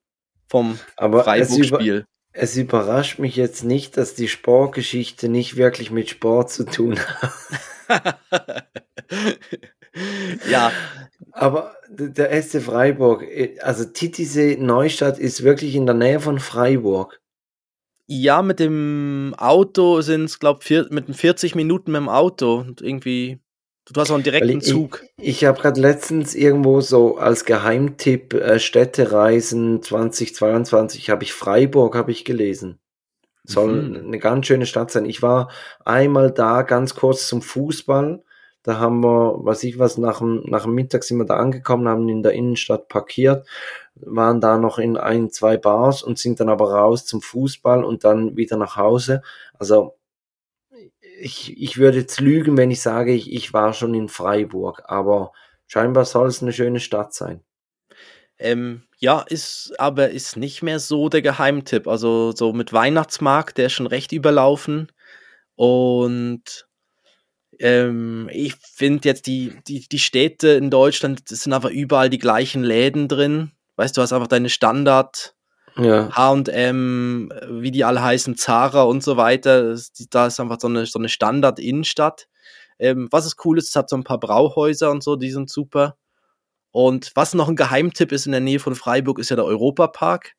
[0.48, 2.06] vom Freiburg-Spiel.
[2.32, 7.30] Es überrascht mich jetzt nicht, dass die Sportgeschichte nicht wirklich mit Sport zu tun hat.
[10.50, 10.72] ja.
[11.32, 17.20] Aber der SC Freiburg, äh, also Titisee Neustadt ist wirklich in der Nähe von Freiburg.
[18.06, 22.58] Ja, mit dem Auto sind es, glaube ich, mit 40 Minuten mit dem Auto.
[22.58, 23.38] Und irgendwie,
[23.86, 25.02] du hast auch einen direkten ich, Zug.
[25.16, 31.94] Ich, ich habe gerade letztens irgendwo so als Geheimtipp äh, Städtereisen 2022 habe ich Freiburg
[31.94, 32.78] habe ich gelesen.
[33.44, 34.06] Soll mhm.
[34.06, 35.04] eine ganz schöne Stadt sein.
[35.04, 35.50] Ich war
[35.84, 38.22] einmal da ganz kurz zum Fußball
[38.64, 41.86] da haben wir, was ich was, nach dem, nach dem Mittag sind wir da angekommen,
[41.86, 43.46] haben in der Innenstadt parkiert,
[43.94, 48.04] waren da noch in ein, zwei Bars und sind dann aber raus zum Fußball und
[48.04, 49.20] dann wieder nach Hause.
[49.52, 49.98] Also
[51.20, 55.32] ich, ich würde jetzt lügen, wenn ich sage, ich, ich war schon in Freiburg, aber
[55.66, 57.42] scheinbar soll es eine schöne Stadt sein.
[58.38, 61.86] Ähm, ja, ist aber ist nicht mehr so der Geheimtipp.
[61.86, 64.90] Also so mit Weihnachtsmarkt, der ist schon recht überlaufen.
[65.56, 66.66] Und
[67.58, 72.18] ähm, ich finde jetzt die, die, die Städte in Deutschland, das sind einfach überall die
[72.18, 73.52] gleichen Läden drin.
[73.76, 75.34] Weißt du, hast einfach deine Standard
[75.76, 76.08] ja.
[76.10, 79.76] H&M, wie die alle heißen, Zara und so weiter.
[80.08, 82.26] Da ist einfach so eine, so eine Standard-Innenstadt.
[82.78, 85.50] Ähm, was ist cool ist, es hat so ein paar Brauhäuser und so, die sind
[85.50, 85.98] super.
[86.74, 90.32] Und was noch ein Geheimtipp ist in der Nähe von Freiburg, ist ja der Europapark.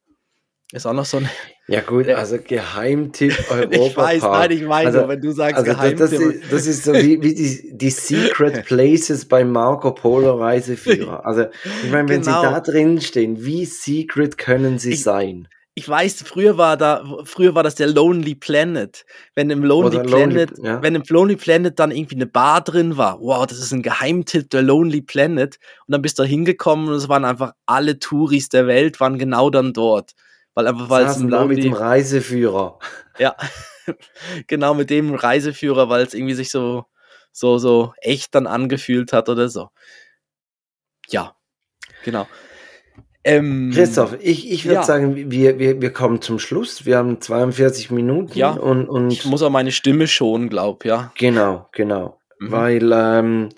[0.74, 1.30] Ist auch noch so ein.
[1.68, 3.72] Ja, gut, also Geheimtipp Europa.
[3.82, 5.98] ich weiß, nein, ich meine, also, wenn du sagst also Geheimtipp.
[5.98, 11.26] Das ist, das ist so wie, wie die, die Secret Places beim Marco Polo Reiseführer.
[11.26, 11.46] Also,
[11.84, 12.42] ich meine, wenn genau.
[12.42, 15.48] sie da drin stehen, wie secret können sie ich, sein?
[15.78, 19.06] Ich weiß, früher war da, früher war das der Lonely Planet.
[19.36, 20.82] Wenn im Lonely Oder Planet, Lonely, ja.
[20.82, 24.50] wenn im Lonely Planet dann irgendwie eine Bar drin war, wow, das ist ein Geheimtipp,
[24.50, 25.60] der Lonely Planet.
[25.86, 29.20] Und dann bist du da hingekommen und es waren einfach alle Touris der Welt, waren
[29.20, 30.14] genau dann dort.
[30.54, 32.80] Weil einfach, weil es ein da mit dem Reiseführer.
[33.18, 33.36] Ja,
[34.48, 36.86] genau mit dem Reiseführer, weil es irgendwie sich so,
[37.34, 39.70] so, so echt dann angefühlt hat oder so.
[41.10, 41.36] Ja,
[42.06, 42.28] genau.
[43.28, 44.84] Ähm, Christoph, ich, ich würde ja.
[44.84, 46.86] sagen, wir, wir, wir kommen zum Schluss.
[46.86, 48.38] Wir haben 42 Minuten.
[48.38, 51.12] Ja, und, und ich muss auch meine Stimme schonen, glaub, ja.
[51.18, 52.20] Genau, genau.
[52.38, 52.52] Mhm.
[52.52, 53.50] Weil, ähm,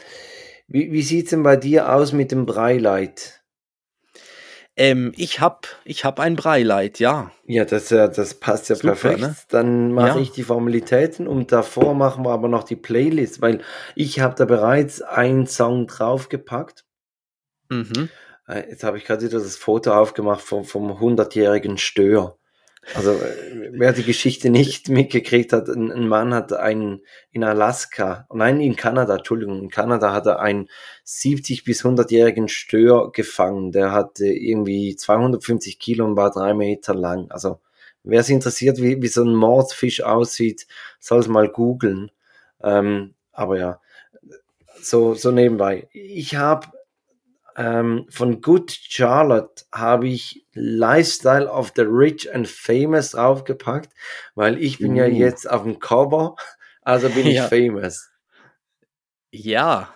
[0.69, 3.43] wie, wie sieht es denn bei dir aus mit dem Breileit?
[4.77, 7.31] Ähm, ich habe ich hab ein Breileid, ja.
[7.45, 9.19] Ja, das, das passt ja Super, perfekt.
[9.19, 9.35] Ne?
[9.49, 10.21] Dann mache ja.
[10.21, 13.61] ich die Formalitäten und davor machen wir aber noch die Playlist, weil
[13.95, 16.85] ich habe da bereits einen Song draufgepackt.
[17.69, 18.09] Mhm.
[18.47, 22.37] Äh, jetzt habe ich gerade wieder das Foto aufgemacht vom, vom 100-jährigen Stör.
[22.95, 28.27] Also, äh, wer die Geschichte nicht mitgekriegt hat, ein, ein, Mann hat einen in Alaska,
[28.33, 30.69] nein, in Kanada, Entschuldigung, in Kanada hat er einen
[31.03, 33.71] 70 bis 100-jährigen Stör gefangen.
[33.71, 37.29] Der hatte irgendwie 250 Kilo und war drei Meter lang.
[37.29, 37.59] Also,
[38.03, 40.65] wer es interessiert, wie, wie so ein Mordfisch aussieht,
[40.99, 42.11] soll es mal googeln.
[42.63, 43.81] Ähm, aber ja,
[44.81, 45.89] so, so nebenbei.
[45.91, 46.67] Ich habe
[47.57, 53.89] ähm, von Good Charlotte habe ich Lifestyle of the Rich and Famous draufgepackt,
[54.35, 54.97] weil ich bin uh.
[54.97, 56.35] ja jetzt auf dem Cover,
[56.83, 58.09] also bin ich famous.
[59.31, 59.93] Ja.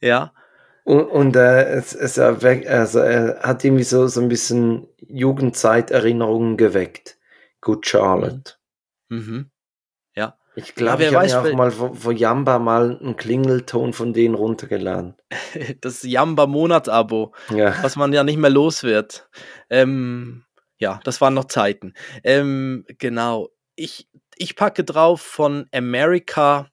[0.00, 0.32] Ja.
[0.84, 7.18] Und, und äh, es, es also, er hat irgendwie so, so ein bisschen Jugendzeiterinnerungen geweckt.
[7.60, 8.54] Good Charlotte.
[9.08, 9.50] Mhm.
[10.62, 14.34] Ich glaube, ja, ich habe mir auch mal vor, Jamba mal einen Klingelton von denen
[14.34, 15.14] runtergeladen.
[15.80, 17.74] Das Jamba-Monatsabo, ja.
[17.82, 19.28] was man ja nicht mehr los wird.
[19.68, 20.44] Ähm,
[20.78, 21.94] ja, das waren noch Zeiten.
[22.24, 23.48] Ähm, genau.
[23.76, 26.68] Ich, ich packe drauf von America.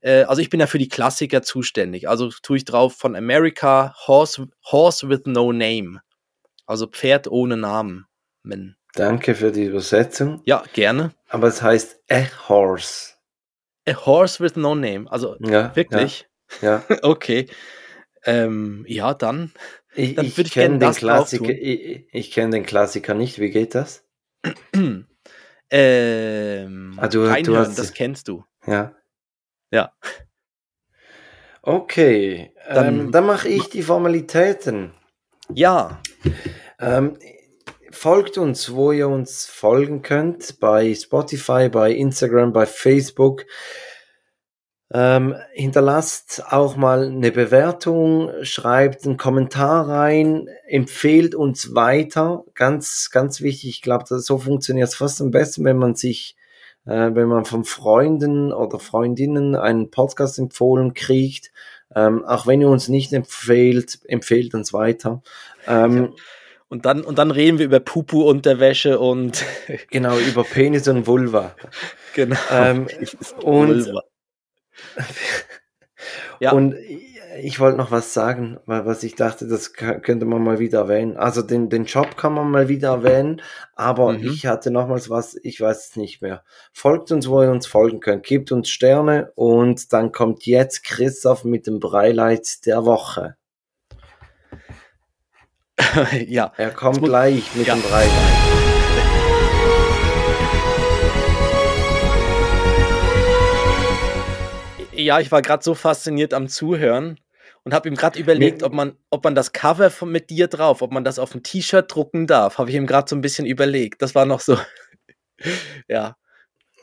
[0.00, 2.08] Äh, also ich bin ja für die Klassiker zuständig.
[2.08, 6.00] Also tue ich drauf von America Horse, Horse with No Name.
[6.66, 8.06] Also Pferd ohne Namen.
[8.94, 10.42] Danke für die Übersetzung.
[10.44, 11.12] Ja, gerne.
[11.28, 13.11] Aber es heißt A Horse.
[13.88, 15.10] A Horse with No Name.
[15.10, 16.28] Also ja, wirklich?
[16.60, 16.84] Ja.
[16.88, 16.96] ja.
[17.02, 17.48] okay.
[18.24, 19.52] Ähm, ja, dann.
[19.94, 21.50] Ich, dann ich, ich kenne den Klassiker.
[21.50, 23.38] Ich, ich kenne den Klassiker nicht.
[23.38, 24.04] Wie geht das?
[25.70, 28.44] ähm, ah, du, du hast, das kennst du.
[28.66, 28.94] Ja.
[29.72, 29.92] Ja.
[31.62, 32.52] Okay.
[32.68, 34.92] Dann, ähm, dann mache ich die Formalitäten.
[35.52, 36.00] Ja.
[36.78, 37.16] Ähm,
[38.02, 43.46] folgt uns, wo ihr uns folgen könnt, bei Spotify, bei Instagram, bei Facebook.
[44.92, 52.42] Ähm, hinterlasst auch mal eine Bewertung, schreibt einen Kommentar rein, empfehlt uns weiter.
[52.56, 53.70] Ganz, ganz wichtig.
[53.70, 56.34] Ich glaube, so funktioniert es fast am besten, wenn man sich,
[56.86, 61.52] äh, wenn man von Freunden oder Freundinnen einen Podcast empfohlen kriegt.
[61.94, 65.22] Ähm, auch wenn ihr uns nicht empfehlt, empfehlt uns weiter.
[65.68, 66.14] Ähm,
[66.72, 69.44] und dann, und dann reden wir über Pupu-Unterwäsche und.
[69.90, 71.54] genau, über Penis und Vulva.
[72.14, 72.38] Genau.
[72.50, 72.86] Ähm,
[73.42, 74.02] und Vulva.
[76.40, 76.52] ja.
[76.52, 76.74] Und
[77.42, 81.18] ich wollte noch was sagen, weil was ich dachte, das könnte man mal wieder erwähnen.
[81.18, 83.42] Also den, den Job kann man mal wieder erwähnen,
[83.74, 84.24] aber mhm.
[84.24, 86.42] ich hatte nochmals was, ich weiß es nicht mehr.
[86.72, 91.44] Folgt uns, wo ihr uns folgen könnt, gebt uns Sterne und dann kommt jetzt Christoph
[91.44, 93.36] mit dem Breileit der Woche.
[96.28, 96.52] ja.
[96.56, 97.74] Er kommt gleich mit ja.
[97.74, 98.10] dem Breileit.
[104.94, 107.18] Ja, ich war gerade so fasziniert am Zuhören
[107.64, 110.82] und habe ihm gerade überlegt, ob man, ob man das Cover von, mit dir drauf,
[110.82, 112.58] ob man das auf ein T-Shirt drucken darf.
[112.58, 114.02] Habe ich ihm gerade so ein bisschen überlegt.
[114.02, 114.58] Das war noch so.
[115.88, 116.16] ja.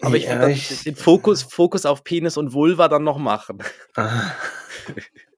[0.02, 3.60] Aber ich ja, ich, den Fokus, Fokus auf Penis und Vulva dann noch machen.
[3.96, 4.32] Ah.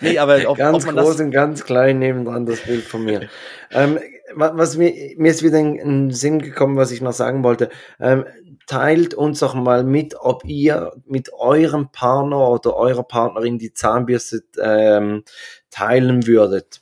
[0.00, 3.28] nee, aber ob, ganz ob groß und ganz klein nebendran das Bild von mir.
[3.70, 3.98] ähm,
[4.34, 7.68] was mir, mir ist wieder in den Sinn gekommen, was ich noch sagen wollte.
[7.98, 8.24] Ähm,
[8.66, 14.42] teilt uns doch mal mit, ob ihr mit eurem Partner oder eurer Partnerin die Zahnbürste
[14.62, 15.24] ähm,
[15.70, 16.80] teilen würdet.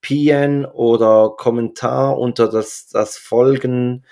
[0.00, 4.02] PN oder Kommentar unter das, das Folgenbild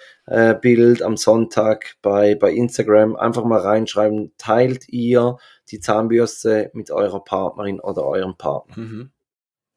[1.00, 3.16] äh, am Sonntag bei, bei Instagram.
[3.16, 5.38] Einfach mal reinschreiben, teilt ihr
[5.70, 8.76] die Zahnbürste mit eurer Partnerin oder eurem Partner.
[8.76, 9.10] Mhm.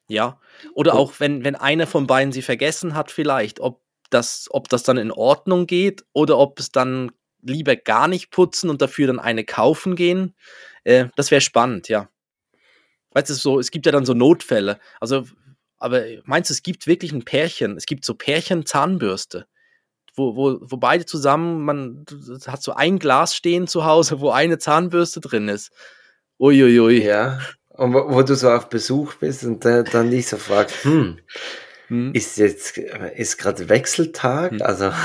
[0.09, 0.39] Ja,
[0.73, 4.83] oder auch wenn, wenn einer von beiden sie vergessen hat, vielleicht, ob das, ob das
[4.83, 7.11] dann in Ordnung geht oder ob es dann
[7.41, 10.35] lieber gar nicht putzen und dafür dann eine kaufen gehen.
[10.83, 12.09] Äh, das wäre spannend, ja.
[13.11, 14.79] Weißt du, so, es gibt ja dann so Notfälle.
[14.99, 15.25] Also,
[15.77, 17.77] aber meinst du, es gibt wirklich ein Pärchen?
[17.77, 19.47] Es gibt so Pärchen-Zahnbürste,
[20.17, 22.05] wo, wo, wo beide zusammen, man
[22.47, 25.71] hat so ein Glas stehen zu Hause, wo eine Zahnbürste drin ist.
[26.39, 27.03] Uiuiui.
[27.03, 27.39] Ja,
[27.69, 31.19] und wo, wo du so auf Besuch bist und dann, dann dich so fragst, hm,
[31.87, 32.11] hm.
[32.13, 34.51] ist jetzt, ist gerade Wechseltag?
[34.51, 34.61] Hm.
[34.61, 34.91] Also.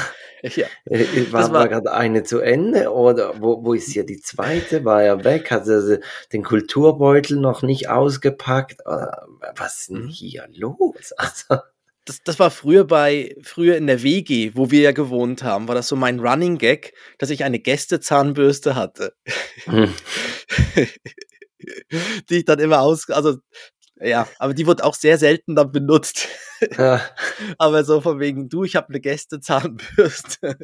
[0.56, 4.20] Ja, äh, äh, war, war gerade eine zu Ende oder wo, wo ist hier die
[4.20, 4.84] zweite?
[4.84, 5.52] War er weg?
[5.52, 6.00] Hat er
[6.32, 8.80] den Kulturbeutel noch nicht ausgepackt?
[8.84, 10.08] Was ist denn mhm.
[10.08, 11.14] hier los?
[11.16, 11.62] Also,
[12.04, 15.74] das, das war früher bei, früher in der WG, wo wir ja gewohnt haben, war
[15.74, 19.14] das so mein Running Gag, dass ich eine Gästezahnbürste hatte.
[19.64, 19.92] Hm.
[22.28, 23.36] die ich dann immer aus, also
[24.00, 26.28] ja, aber die wird auch sehr selten dann benutzt.
[26.76, 27.00] Ja.
[27.58, 30.56] aber so von wegen, du, ich habe eine Gästezahnbürste.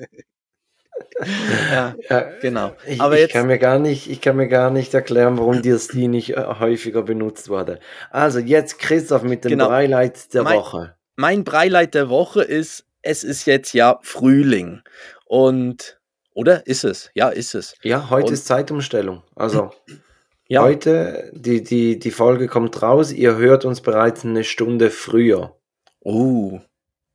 [1.73, 2.75] ja, ja, genau.
[2.85, 5.79] Ich, aber ich kann mir gar nicht, ich kann mir gar nicht erklären, warum dir
[5.93, 7.79] die nicht äh, häufiger benutzt wurde.
[8.11, 9.69] Also jetzt Christoph mit dem genau.
[9.69, 10.98] Breileit der mein, Woche.
[11.21, 14.83] Mein Breileit der Woche ist, es ist jetzt ja Frühling
[15.27, 15.99] und
[16.33, 17.11] oder ist es?
[17.13, 17.75] Ja, ist es.
[17.83, 19.25] Ja, heute und, ist Zeitumstellung.
[19.35, 19.73] Also
[20.51, 20.63] Ja.
[20.63, 25.55] Heute, die, die, die Folge kommt raus, ihr hört uns bereits eine Stunde früher.
[26.01, 26.61] Oh,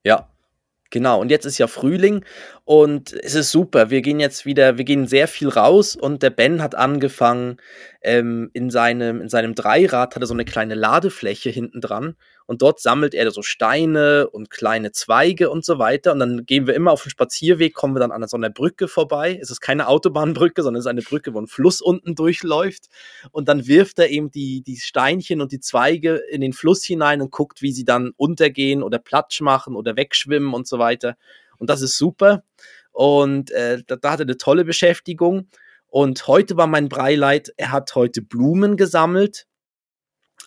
[0.04, 0.30] ja,
[0.92, 1.20] genau.
[1.20, 2.24] Und jetzt ist ja Frühling
[2.64, 3.90] und es ist super.
[3.90, 7.58] Wir gehen jetzt wieder, wir gehen sehr viel raus und der Ben hat angefangen,
[8.04, 12.16] ähm, in, seinem, in seinem Dreirad hat er so eine kleine Ladefläche hinten dran
[12.54, 16.12] und dort sammelt er so Steine und kleine Zweige und so weiter.
[16.12, 18.88] Und dann gehen wir immer auf den Spazierweg, kommen wir dann an so einer Brücke
[18.88, 19.40] vorbei.
[19.42, 22.90] Es ist keine Autobahnbrücke, sondern es ist eine Brücke, wo ein Fluss unten durchläuft.
[23.32, 27.24] Und dann wirft er eben die, die Steinchen und die Zweige in den Fluss hinein
[27.24, 31.16] und guckt, wie sie dann untergehen oder Platsch machen oder wegschwimmen und so weiter.
[31.58, 32.44] Und das ist super.
[32.92, 35.48] Und äh, da, da hat er eine tolle Beschäftigung.
[35.88, 39.48] Und heute war mein Breileit, er hat heute Blumen gesammelt,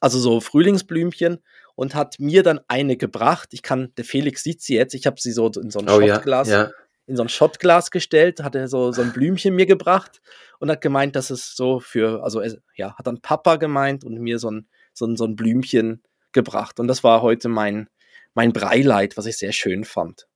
[0.00, 1.42] also so Frühlingsblümchen
[1.76, 3.50] und hat mir dann eine gebracht.
[3.52, 6.00] Ich kann, der Felix sieht sie jetzt, ich habe sie so in so ein oh,
[6.00, 6.70] Shotglas, ja, ja.
[7.06, 10.20] in so ein Shotglas gestellt, hat er so, so ein Blümchen mir gebracht
[10.58, 12.42] und hat gemeint, dass es so für, also
[12.74, 16.02] ja, hat dann Papa gemeint und mir so ein, so ein, so ein Blümchen
[16.32, 16.80] gebracht.
[16.80, 17.88] Und das war heute mein,
[18.34, 20.26] mein Breileit, was ich sehr schön fand.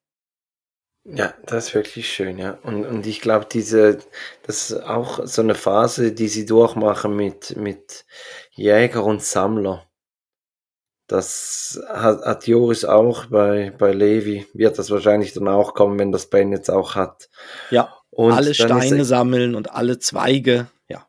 [1.04, 2.58] Ja, das ist wirklich schön, ja.
[2.62, 3.98] Und, und ich glaube, diese,
[4.42, 8.04] das ist auch so eine Phase, die sie durchmachen mit, mit
[8.50, 9.89] Jäger und Sammler.
[11.10, 14.46] Das hat, hat Joris auch bei, bei Levi.
[14.54, 17.28] Wird das wahrscheinlich dann auch kommen, wenn das Ben jetzt auch hat.
[17.70, 21.08] Ja, und alle Steine sammeln und alle Zweige, ja.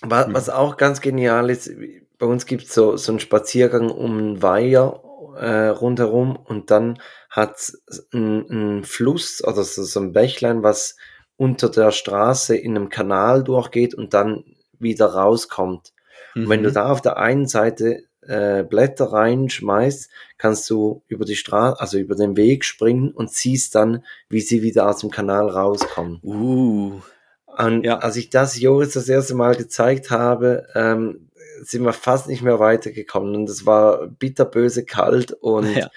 [0.00, 0.34] Was, hm.
[0.34, 1.70] was auch ganz genial ist,
[2.18, 5.02] bei uns gibt es so, so einen Spaziergang um einen Weiher
[5.36, 7.72] äh, rundherum und dann hat
[8.14, 10.96] ein, ein Fluss oder so, so ein Bächlein, was
[11.36, 14.44] unter der Straße in einem Kanal durchgeht und dann
[14.78, 15.92] wieder rauskommt.
[16.34, 16.44] Mhm.
[16.44, 16.74] Und wenn du mhm.
[16.74, 22.14] da auf der einen Seite äh, Blätter reinschmeißt, kannst du über die Straße, also über
[22.14, 26.20] den Weg springen und siehst dann, wie sie wieder aus dem Kanal rauskommen.
[26.22, 27.00] Uh.
[27.46, 27.98] Und ja.
[27.98, 31.30] als ich das Joris das erste Mal gezeigt habe, ähm,
[31.62, 35.88] sind wir fast nicht mehr weitergekommen und es war bitterböse kalt und ja.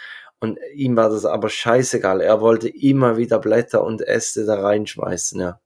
[0.43, 2.19] Und ihm war das aber scheißegal.
[2.19, 5.61] Er wollte immer wieder Blätter und Äste da reinschmeißen, ja.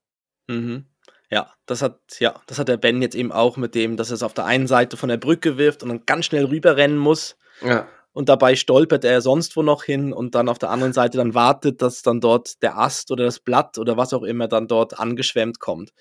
[0.47, 0.86] Mhm.
[1.30, 4.15] Ja, das hat, ja, das hat der Ben jetzt eben auch mit dem, dass er
[4.15, 7.36] es auf der einen Seite von der Brücke wirft und dann ganz schnell rüberrennen muss.
[7.61, 7.88] Ja.
[8.13, 11.36] Und dabei stolpert er sonst wo noch hin und dann auf der anderen Seite dann
[11.36, 14.99] wartet, dass dann dort der Ast oder das Blatt oder was auch immer dann dort
[14.99, 15.91] angeschwemmt kommt.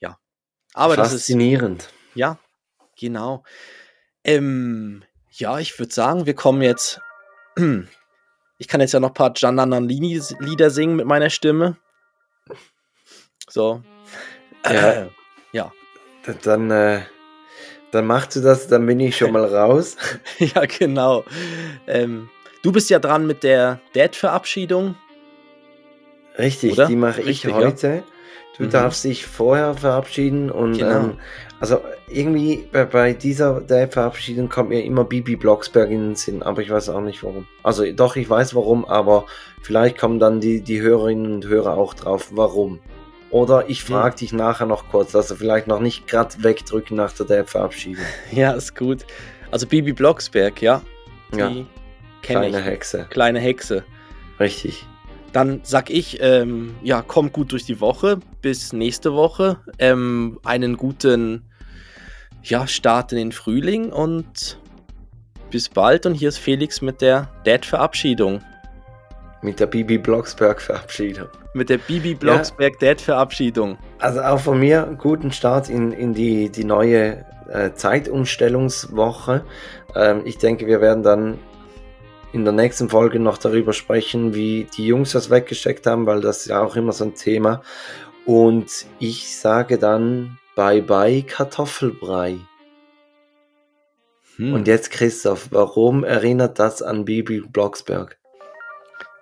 [0.00, 0.18] Ja.
[0.72, 1.82] Aber Faszinierend.
[1.82, 2.16] das ist.
[2.16, 2.38] Ja,
[2.98, 3.44] genau.
[4.24, 7.00] Ähm, ja, ich würde sagen, wir kommen jetzt.
[8.62, 11.78] Ich kann jetzt ja noch ein paar Giannanini-Lieder singen mit meiner Stimme.
[13.48, 13.82] So.
[14.64, 15.08] Ja.
[15.52, 15.72] Ja.
[16.42, 17.00] Dann, äh,
[17.90, 19.96] dann machst du das, dann bin ich schon mal raus.
[20.38, 21.24] ja, genau.
[21.86, 22.28] Ähm,
[22.62, 24.96] du bist ja dran mit der Dad-Verabschiedung.
[26.38, 26.86] Richtig, Oder?
[26.86, 27.88] die mache ich heute.
[27.88, 28.02] Ja.
[28.56, 28.70] Du mhm.
[28.70, 30.90] darfst dich vorher verabschieden und genau.
[30.90, 31.18] ähm,
[31.60, 36.42] also irgendwie bei, bei dieser der Verabschiedung kommt mir immer Bibi Blocksberg in den Sinn,
[36.42, 37.46] aber ich weiß auch nicht warum.
[37.62, 39.26] Also doch, ich weiß warum, aber
[39.62, 42.80] vielleicht kommen dann die, die Hörerinnen und Hörer auch drauf, warum.
[43.30, 47.44] Oder ich frage dich nachher noch kurz, also vielleicht noch nicht gerade wegdrücken nach der
[47.44, 48.04] Verabschiedung.
[48.32, 49.06] Ja, ist gut.
[49.50, 50.82] Also Bibi Blocksberg, ja.
[51.32, 51.52] Die ja.
[52.22, 52.64] Kleine ich.
[52.64, 53.06] Hexe.
[53.10, 53.84] Kleine Hexe.
[54.38, 54.84] Richtig.
[55.32, 58.18] Dann sag ich, ähm, ja, kommt gut durch die Woche.
[58.42, 59.58] Bis nächste Woche.
[59.78, 61.44] Ähm, einen guten
[62.42, 64.58] ja, Start in den Frühling und
[65.50, 66.04] bis bald.
[66.04, 68.42] Und hier ist Felix mit der Dad-Verabschiedung.
[69.42, 71.28] Mit der Bibi Blocksberg-Verabschiedung.
[71.52, 73.76] Mit der Bibi Blocksberg-Dad-Verabschiedung.
[73.98, 79.44] Also auch von mir einen guten Start in, in die, die neue äh, Zeitumstellungswoche.
[79.96, 81.38] Ähm, ich denke, wir werden dann
[82.32, 86.42] in der nächsten Folge noch darüber sprechen, wie die Jungs das weggesteckt haben, weil das
[86.42, 87.62] ist ja auch immer so ein Thema.
[88.24, 92.38] Und ich sage dann Bye bye Kartoffelbrei.
[94.36, 94.54] Hm.
[94.54, 98.18] Und jetzt Christoph, warum erinnert das an Bibi Blocksberg?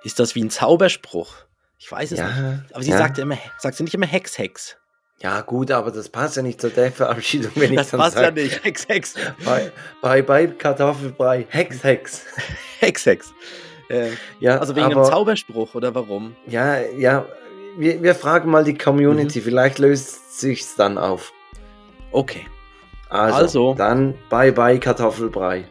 [0.04, 1.47] Ist das wie ein Zauberspruch?
[1.78, 2.74] Ich weiß es ja, nicht.
[2.74, 2.98] Aber sie ja.
[2.98, 4.76] sagt, immer, sagt sie nicht immer Hex, Hex.
[5.20, 8.16] Ja, gut, aber das passt ja nicht zur der Verabschiedung, wenn das ich Das passt
[8.16, 8.24] sag.
[8.24, 8.64] ja nicht.
[8.64, 9.14] Hex, Hex.
[9.44, 11.46] Bye, bye, bye Kartoffelbrei.
[11.48, 12.24] Hex, Hex.
[12.80, 13.32] Hex, Hex.
[13.88, 16.36] Äh, ja, also wegen aber, einem Zauberspruch oder warum?
[16.46, 17.26] Ja, ja.
[17.76, 19.40] Wir, wir fragen mal die Community.
[19.40, 19.44] Mhm.
[19.44, 21.32] Vielleicht löst sich's dann auf.
[22.12, 22.46] Okay.
[23.08, 25.64] Also, also, dann bye bye Kartoffelbrei.